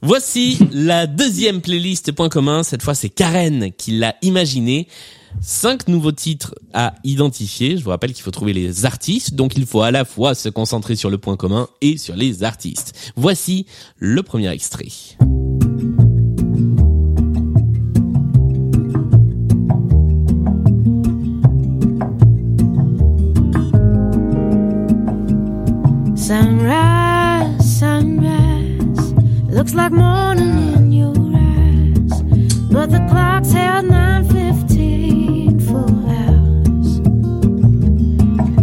[0.00, 2.62] Voici la deuxième playlist Point commun.
[2.62, 4.88] Cette fois, c'est Karen qui l'a imaginé.
[5.40, 7.76] Cinq nouveaux titres à identifier.
[7.76, 10.48] Je vous rappelle qu'il faut trouver les artistes, donc il faut à la fois se
[10.48, 13.12] concentrer sur le point commun et sur les artistes.
[13.16, 13.66] Voici
[13.98, 14.88] le premier extrait.
[26.22, 29.12] Sunrise, sunrise,
[29.50, 32.22] looks like morning in your eyes,
[32.70, 37.00] but the clock's held 9:15 for hours.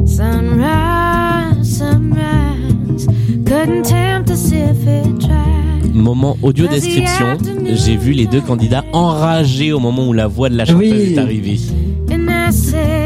[0.10, 3.06] Sunrise, sunrise,
[3.46, 5.94] couldn't tempt us if it tried.
[5.94, 7.38] Moment audio description.
[7.76, 11.14] J'ai vu les deux candidats enragés au moment où la voix de la chanteuse Oui.
[11.14, 11.60] est arrivée.
[12.10, 12.99] And I said,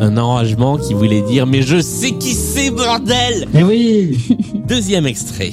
[0.00, 3.48] Un enragement qui voulait dire mais je sais qui c'est bordel.
[3.54, 4.18] Eh oui.
[4.54, 5.52] Deuxième extrait.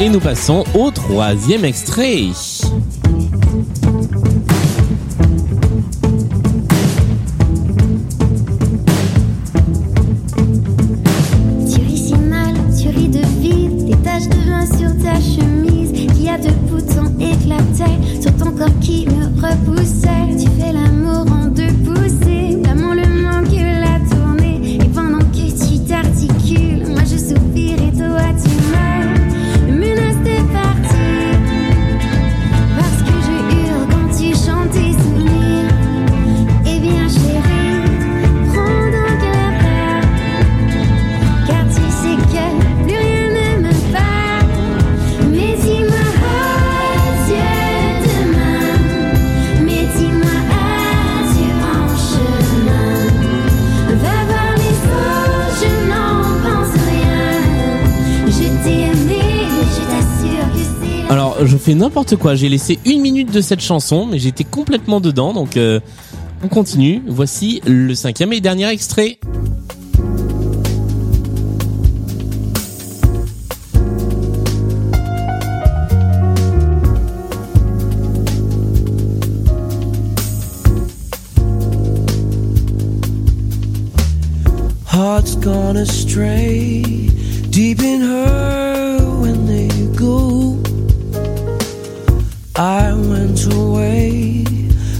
[0.00, 2.28] Et nous passons au troisième extrait.
[61.74, 62.34] N'importe quoi.
[62.34, 65.80] J'ai laissé une minute de cette chanson, mais j'étais complètement dedans, donc euh,
[66.42, 67.02] on continue.
[67.06, 69.18] Voici le cinquième et dernier extrait.
[84.90, 86.82] Hearts gone astray,
[87.50, 88.67] deep in her
[92.58, 94.44] I went away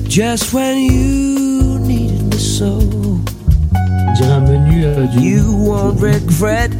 [0.08, 2.78] just when you needed me so.
[3.74, 5.18] On dirait un menu euh, du.
[5.18, 6.70] You won't regret.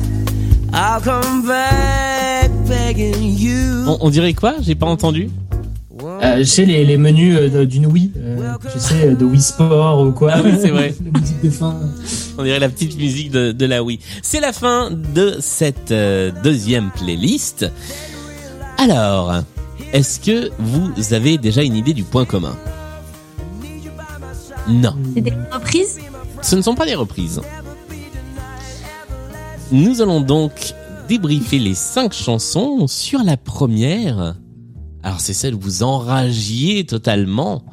[0.72, 3.86] I'll come back begging you.
[3.88, 4.54] On, on dirait quoi?
[4.60, 5.30] J'ai pas entendu.
[6.00, 10.00] Euh, je sais les, les menus euh, d'une Wii, euh, je sais de Wii Sport
[10.00, 10.30] ou quoi.
[10.34, 10.94] Ah oui, c'est vrai.
[11.12, 11.74] La musique de fin.
[12.38, 13.98] On dirait la petite musique de, de la Wii.
[14.22, 17.68] C'est la fin de cette euh, deuxième playlist.
[18.78, 19.42] Alors,
[19.92, 22.56] est-ce que vous avez déjà une idée du point commun
[24.68, 24.94] Non.
[25.14, 25.98] C'est des reprises
[26.42, 27.40] Ce ne sont pas des reprises.
[29.72, 30.74] Nous allons donc
[31.08, 34.36] débriefer les cinq chansons sur la première.
[35.02, 37.64] Alors c'est celle où vous enragiez totalement.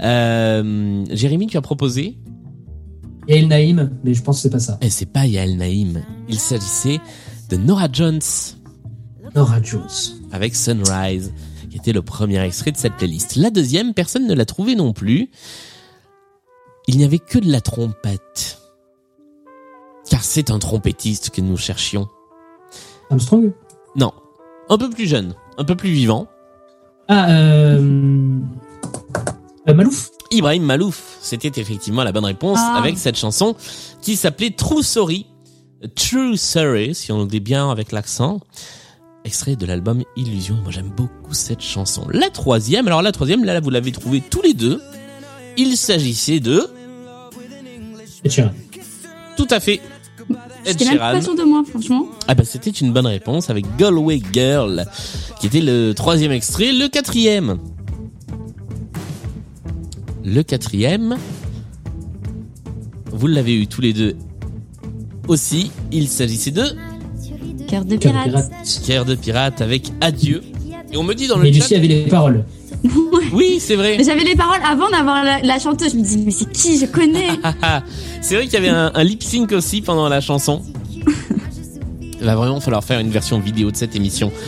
[0.00, 2.18] Euh, Jérémy, tu as proposé
[3.26, 4.78] Yael Naïm, mais je pense que c'est pas ça.
[4.80, 6.02] Et c'est pas Yael Naïm.
[6.28, 7.00] Il s'agissait
[7.50, 8.20] de Nora Jones
[9.34, 9.82] Nora Jones.
[10.32, 11.32] avec Sunrise,
[11.70, 13.36] qui était le premier extrait de cette playlist.
[13.36, 15.30] La deuxième, personne ne l'a trouvé non plus.
[16.86, 18.58] Il n'y avait que de la trompette.
[20.10, 22.08] Car c'est un trompettiste que nous cherchions.
[23.10, 23.52] Armstrong?
[23.96, 24.12] Non,
[24.70, 26.28] un peu plus jeune, un peu plus vivant.
[27.08, 27.78] Ah, euh...
[29.68, 30.10] euh, Malouf?
[30.30, 32.76] Ibrahim Malouf, c'était effectivement la bonne réponse Ah.
[32.78, 33.56] avec cette chanson
[34.02, 35.26] qui s'appelait True Sorry.
[35.94, 38.40] True Sorry, si on le dit bien avec l'accent.
[39.24, 40.56] Extrait de l'album Illusion.
[40.62, 42.06] Moi, j'aime beaucoup cette chanson.
[42.10, 44.80] La troisième, alors la troisième, là, vous l'avez trouvée tous les deux.
[45.56, 46.66] Il s'agissait de...
[48.26, 48.50] Sheeran.
[49.36, 49.80] Tout à fait.
[50.64, 52.06] Pas sûre de moi, franchement.
[52.26, 54.84] Ah bah c'était une bonne réponse avec Galway Girl,
[55.40, 56.72] qui était le troisième extrait.
[56.72, 57.58] Le quatrième.
[60.24, 61.16] Le quatrième.
[63.12, 64.16] Vous l'avez eu tous les deux
[65.26, 65.70] aussi.
[65.92, 66.64] Il s'agissait de
[67.68, 68.48] Cœur de Cœur de pirate.
[68.50, 68.80] pirate.
[68.84, 70.42] Pierre de Pirate avec Adieu.
[70.92, 71.60] Et on me dit dans le Mais chat...
[71.60, 72.44] Lucie avait les paroles.
[73.32, 73.96] Oui, c'est vrai.
[73.98, 75.92] Mais J'avais les paroles avant d'avoir la, la chanteuse.
[75.92, 76.78] Je me dis, mais c'est qui?
[76.78, 77.28] Je connais.
[77.42, 77.82] Ah, ah.
[78.20, 80.62] c'est vrai qu'il y avait un, un lip sync aussi pendant la chanson.
[82.20, 84.32] Il va vraiment falloir faire une version vidéo de cette émission.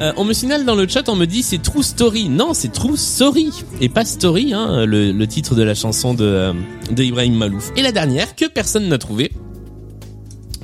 [0.00, 2.28] Euh, on me signale dans le chat, on me dit c'est True Story.
[2.30, 3.50] Non, c'est True Sorry
[3.80, 6.52] et pas Story, hein, le, le titre de la chanson de, euh,
[6.90, 7.70] de Ibrahim Malouf.
[7.76, 9.32] Et la dernière que personne n'a trouvé,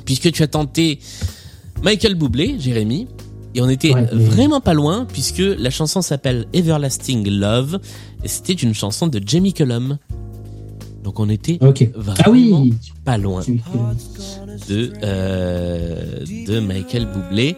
[0.06, 1.00] puisque tu as tenté
[1.86, 3.06] Michael Bublé, Jérémy,
[3.54, 7.78] et on était Ouais, mais- vraiment pas loin puisque la chanson s'appelle Everlasting Love
[8.24, 9.98] et c'était une chanson de Jamie Cullum.
[11.04, 11.58] Donc on était
[11.94, 12.74] vraiment Ah oui
[13.04, 13.40] pas loin
[14.68, 17.54] de euh, de Michael Bublé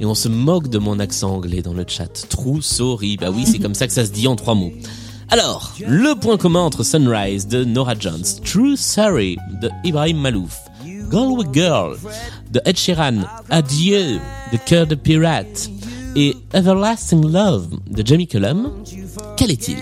[0.00, 2.26] et on se moque de mon accent anglais dans le chat.
[2.30, 3.18] True sorry.
[3.18, 4.72] Bah oui, c'est comme ça que ça se dit en trois mots.
[5.28, 10.56] Alors, le point commun entre Sunrise de Nora Jones, True Sorry de Ibrahim Malouf,
[11.10, 11.96] Galway Girl
[12.50, 13.18] de Ed Sheeran,
[13.50, 14.18] Adieu
[14.52, 15.70] de Cœur de Pirate
[16.14, 18.70] et Everlasting Love de Jamie Cullum,
[19.36, 19.76] quel est-il?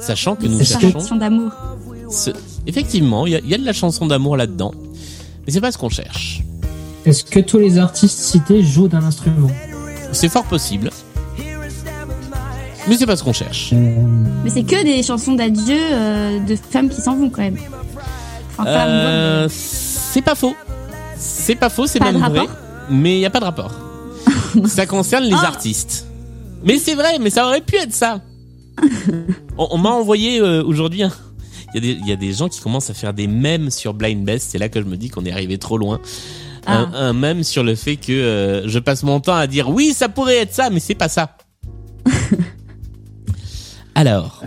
[0.00, 0.92] Sachant que nous C'est cherchons...
[0.92, 1.52] chanson d'amour.
[2.10, 2.30] ce-
[2.66, 4.72] Effectivement, il y a, il y a de la chanson d'amour là-dedans,
[5.46, 6.42] mais c'est pas ce qu'on cherche.
[7.04, 9.50] Est-ce que tous les artistes cités jouent d'un instrument?
[10.12, 10.90] C'est fort possible.
[12.88, 13.70] Mais c'est pas ce qu'on cherche.
[13.72, 13.96] Euh,
[14.44, 17.56] Mais c'est que des chansons d'adieu euh, de femmes qui s'en vont quand même.
[18.58, 20.54] Enfin, Euh, c'est pas faux.
[21.16, 22.46] C'est pas faux, c'est même vrai.
[22.90, 23.72] Mais il y a pas de rapport.
[24.66, 25.46] ça concerne les Ah.
[25.46, 26.06] artistes.
[26.64, 28.20] Mais c'est vrai, mais ça aurait pu être ça.
[29.58, 31.02] on on m'a envoyé euh, aujourd'hui.
[31.02, 31.12] un-
[31.74, 33.70] Il y, a des, il y a des gens qui commencent à faire des mèmes
[33.70, 34.50] sur Blind Best.
[34.50, 36.00] C'est là que je me dis qu'on est arrivé trop loin.
[36.66, 36.98] Un, Ah.
[36.98, 40.08] un mème sur le fait que euh, je passe mon temps à dire oui, ça
[40.10, 41.36] pourrait être ça, mais c'est pas ça.
[43.94, 44.42] Alors,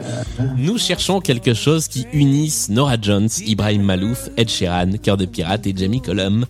[0.57, 5.67] nous cherchons quelque chose qui unisse Nora Jones, Ibrahim Malouf, Ed Sheeran, Cœur de Pirate
[5.67, 6.45] et Jamie Cullum.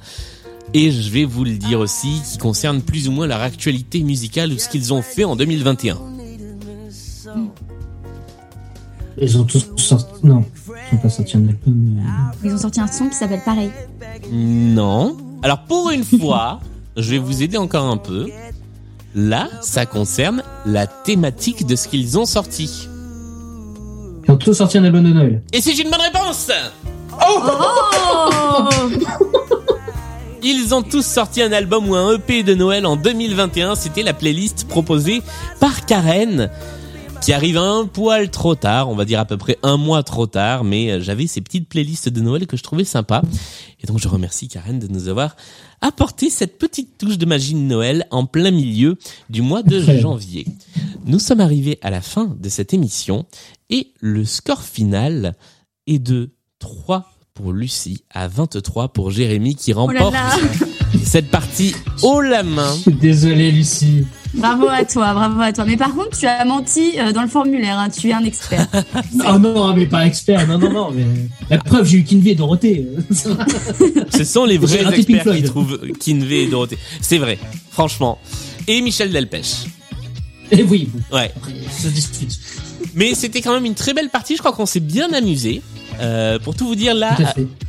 [0.73, 4.51] Et je vais vous le dire aussi, qui concerne plus ou moins leur actualité musicale
[4.53, 5.97] ou ce qu'ils ont fait en 2021.
[9.21, 10.25] Ils ont tous sorti.
[10.25, 10.43] Non,
[10.91, 11.99] ils ont pas sorti un album.
[11.99, 13.71] euh, Ils ont sorti un son qui s'appelle pareil.
[14.31, 15.15] Non.
[15.41, 16.59] Alors pour une fois,
[16.97, 18.27] je vais vous aider encore un peu.
[19.15, 22.89] Là, ça concerne la thématique de ce qu'ils ont sorti.
[24.27, 25.41] Ils ont tous sorti un album de Noël.
[25.53, 26.51] Et c'est une bonne réponse
[27.13, 28.67] Oh
[30.43, 33.75] Ils ont tous sorti un album ou un EP de Noël en 2021.
[33.75, 35.21] C'était la playlist proposée
[35.61, 36.49] par Karen,
[37.25, 40.27] qui arrive un poil trop tard, on va dire à peu près un mois trop
[40.27, 43.23] tard, mais euh, j'avais ces petites playlists de Noël que je trouvais sympas.
[43.81, 45.35] Et donc je remercie Karen de nous avoir
[45.81, 48.99] apporté cette petite touche de magie de Noël en plein milieu
[49.31, 50.45] du mois de janvier.
[51.05, 53.25] Nous sommes arrivés à la fin de cette émission
[53.71, 55.33] et le score final
[55.87, 61.29] est de 3 pour Lucie à 23 pour Jérémy qui Oh là remporte là cette
[61.29, 62.73] partie haut la main.
[62.75, 64.05] Je suis désolé, Lucie.
[64.33, 65.63] Bravo à toi, bravo à toi.
[65.65, 67.79] Mais par contre, tu as menti euh, dans le formulaire.
[67.79, 67.89] hein.
[67.89, 68.67] Tu es un expert.
[69.25, 70.45] Oh non, mais pas expert.
[70.47, 70.91] Non, non, non.
[70.93, 71.05] Mais...
[71.49, 72.85] La preuve, j'ai eu Kinvey et Dorothée.
[74.13, 76.77] Ce sont les vrais experts qui trouvent Kinvey et Dorothée.
[77.01, 77.39] C'est vrai,
[77.71, 78.19] franchement.
[78.67, 79.67] Et Michel Delpech.
[80.51, 81.31] Et oui, bon, Ouais.
[81.35, 82.37] après, ça se discute.
[82.93, 84.35] Mais c'était quand même une très belle partie.
[84.35, 85.61] Je crois qu'on s'est bien amusé.
[86.01, 87.17] Euh, pour tout vous dire, là,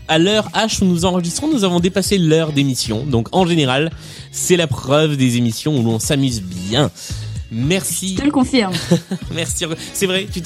[0.08, 3.04] à l'heure H où nous enregistrons, nous avons dépassé l'heure d'émission.
[3.04, 3.90] Donc, en général,
[4.32, 6.90] c'est la preuve des émissions où l'on s'amuse bien.
[7.50, 8.14] Merci.
[8.16, 8.72] Je te le confirme.
[9.34, 9.64] Merci.
[9.92, 10.26] C'est vrai.
[10.32, 10.42] Tu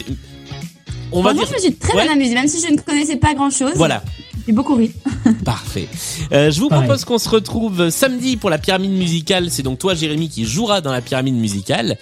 [1.12, 1.44] on va dire.
[1.48, 2.04] je me suis très Ouais.
[2.04, 3.72] bien amusée, même si je ne connaissais pas grand chose.
[3.74, 4.02] Voilà.
[4.46, 4.92] J'ai beaucoup ri.
[5.44, 5.88] Parfait.
[6.32, 6.86] Euh, je vous Pareil.
[6.86, 9.50] propose qu'on se retrouve samedi pour la pyramide musicale.
[9.50, 11.98] C'est donc toi, Jérémy, qui jouera dans la pyramide musicale.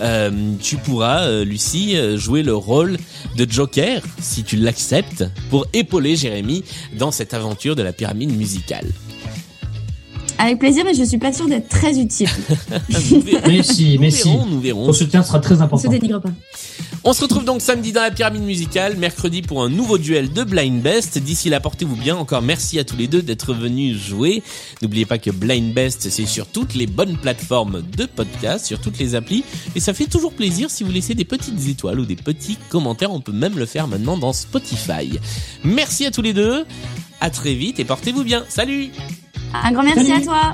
[0.00, 0.30] Euh,
[0.60, 2.96] tu pourras, euh, Lucie, jouer le rôle
[3.36, 6.64] de Joker, si tu l'acceptes, pour épauler Jérémy
[6.98, 8.86] dans cette aventure de la pyramide musicale.
[10.42, 12.26] Avec plaisir, mais je suis pas sûre d'être très utile.
[13.46, 14.22] Mais si, Nous mais si.
[14.24, 14.86] verrons, nous verrons.
[14.86, 15.90] Ton soutien sera très On se important.
[15.90, 16.30] dénigre pas.
[17.04, 20.42] On se retrouve donc samedi dans la pyramide musicale, mercredi pour un nouveau duel de
[20.42, 21.18] Blind Best.
[21.18, 22.16] D'ici là, portez-vous bien.
[22.16, 24.42] Encore merci à tous les deux d'être venus jouer.
[24.80, 28.98] N'oubliez pas que Blind Best, c'est sur toutes les bonnes plateformes de podcast, sur toutes
[28.98, 29.44] les applis.
[29.74, 33.12] Et ça fait toujours plaisir si vous laissez des petites étoiles ou des petits commentaires.
[33.12, 35.18] On peut même le faire maintenant dans Spotify.
[35.64, 36.64] Merci à tous les deux.
[37.20, 38.44] À très vite et portez-vous bien.
[38.48, 38.90] Salut!
[39.52, 40.52] Un grand merci à toi.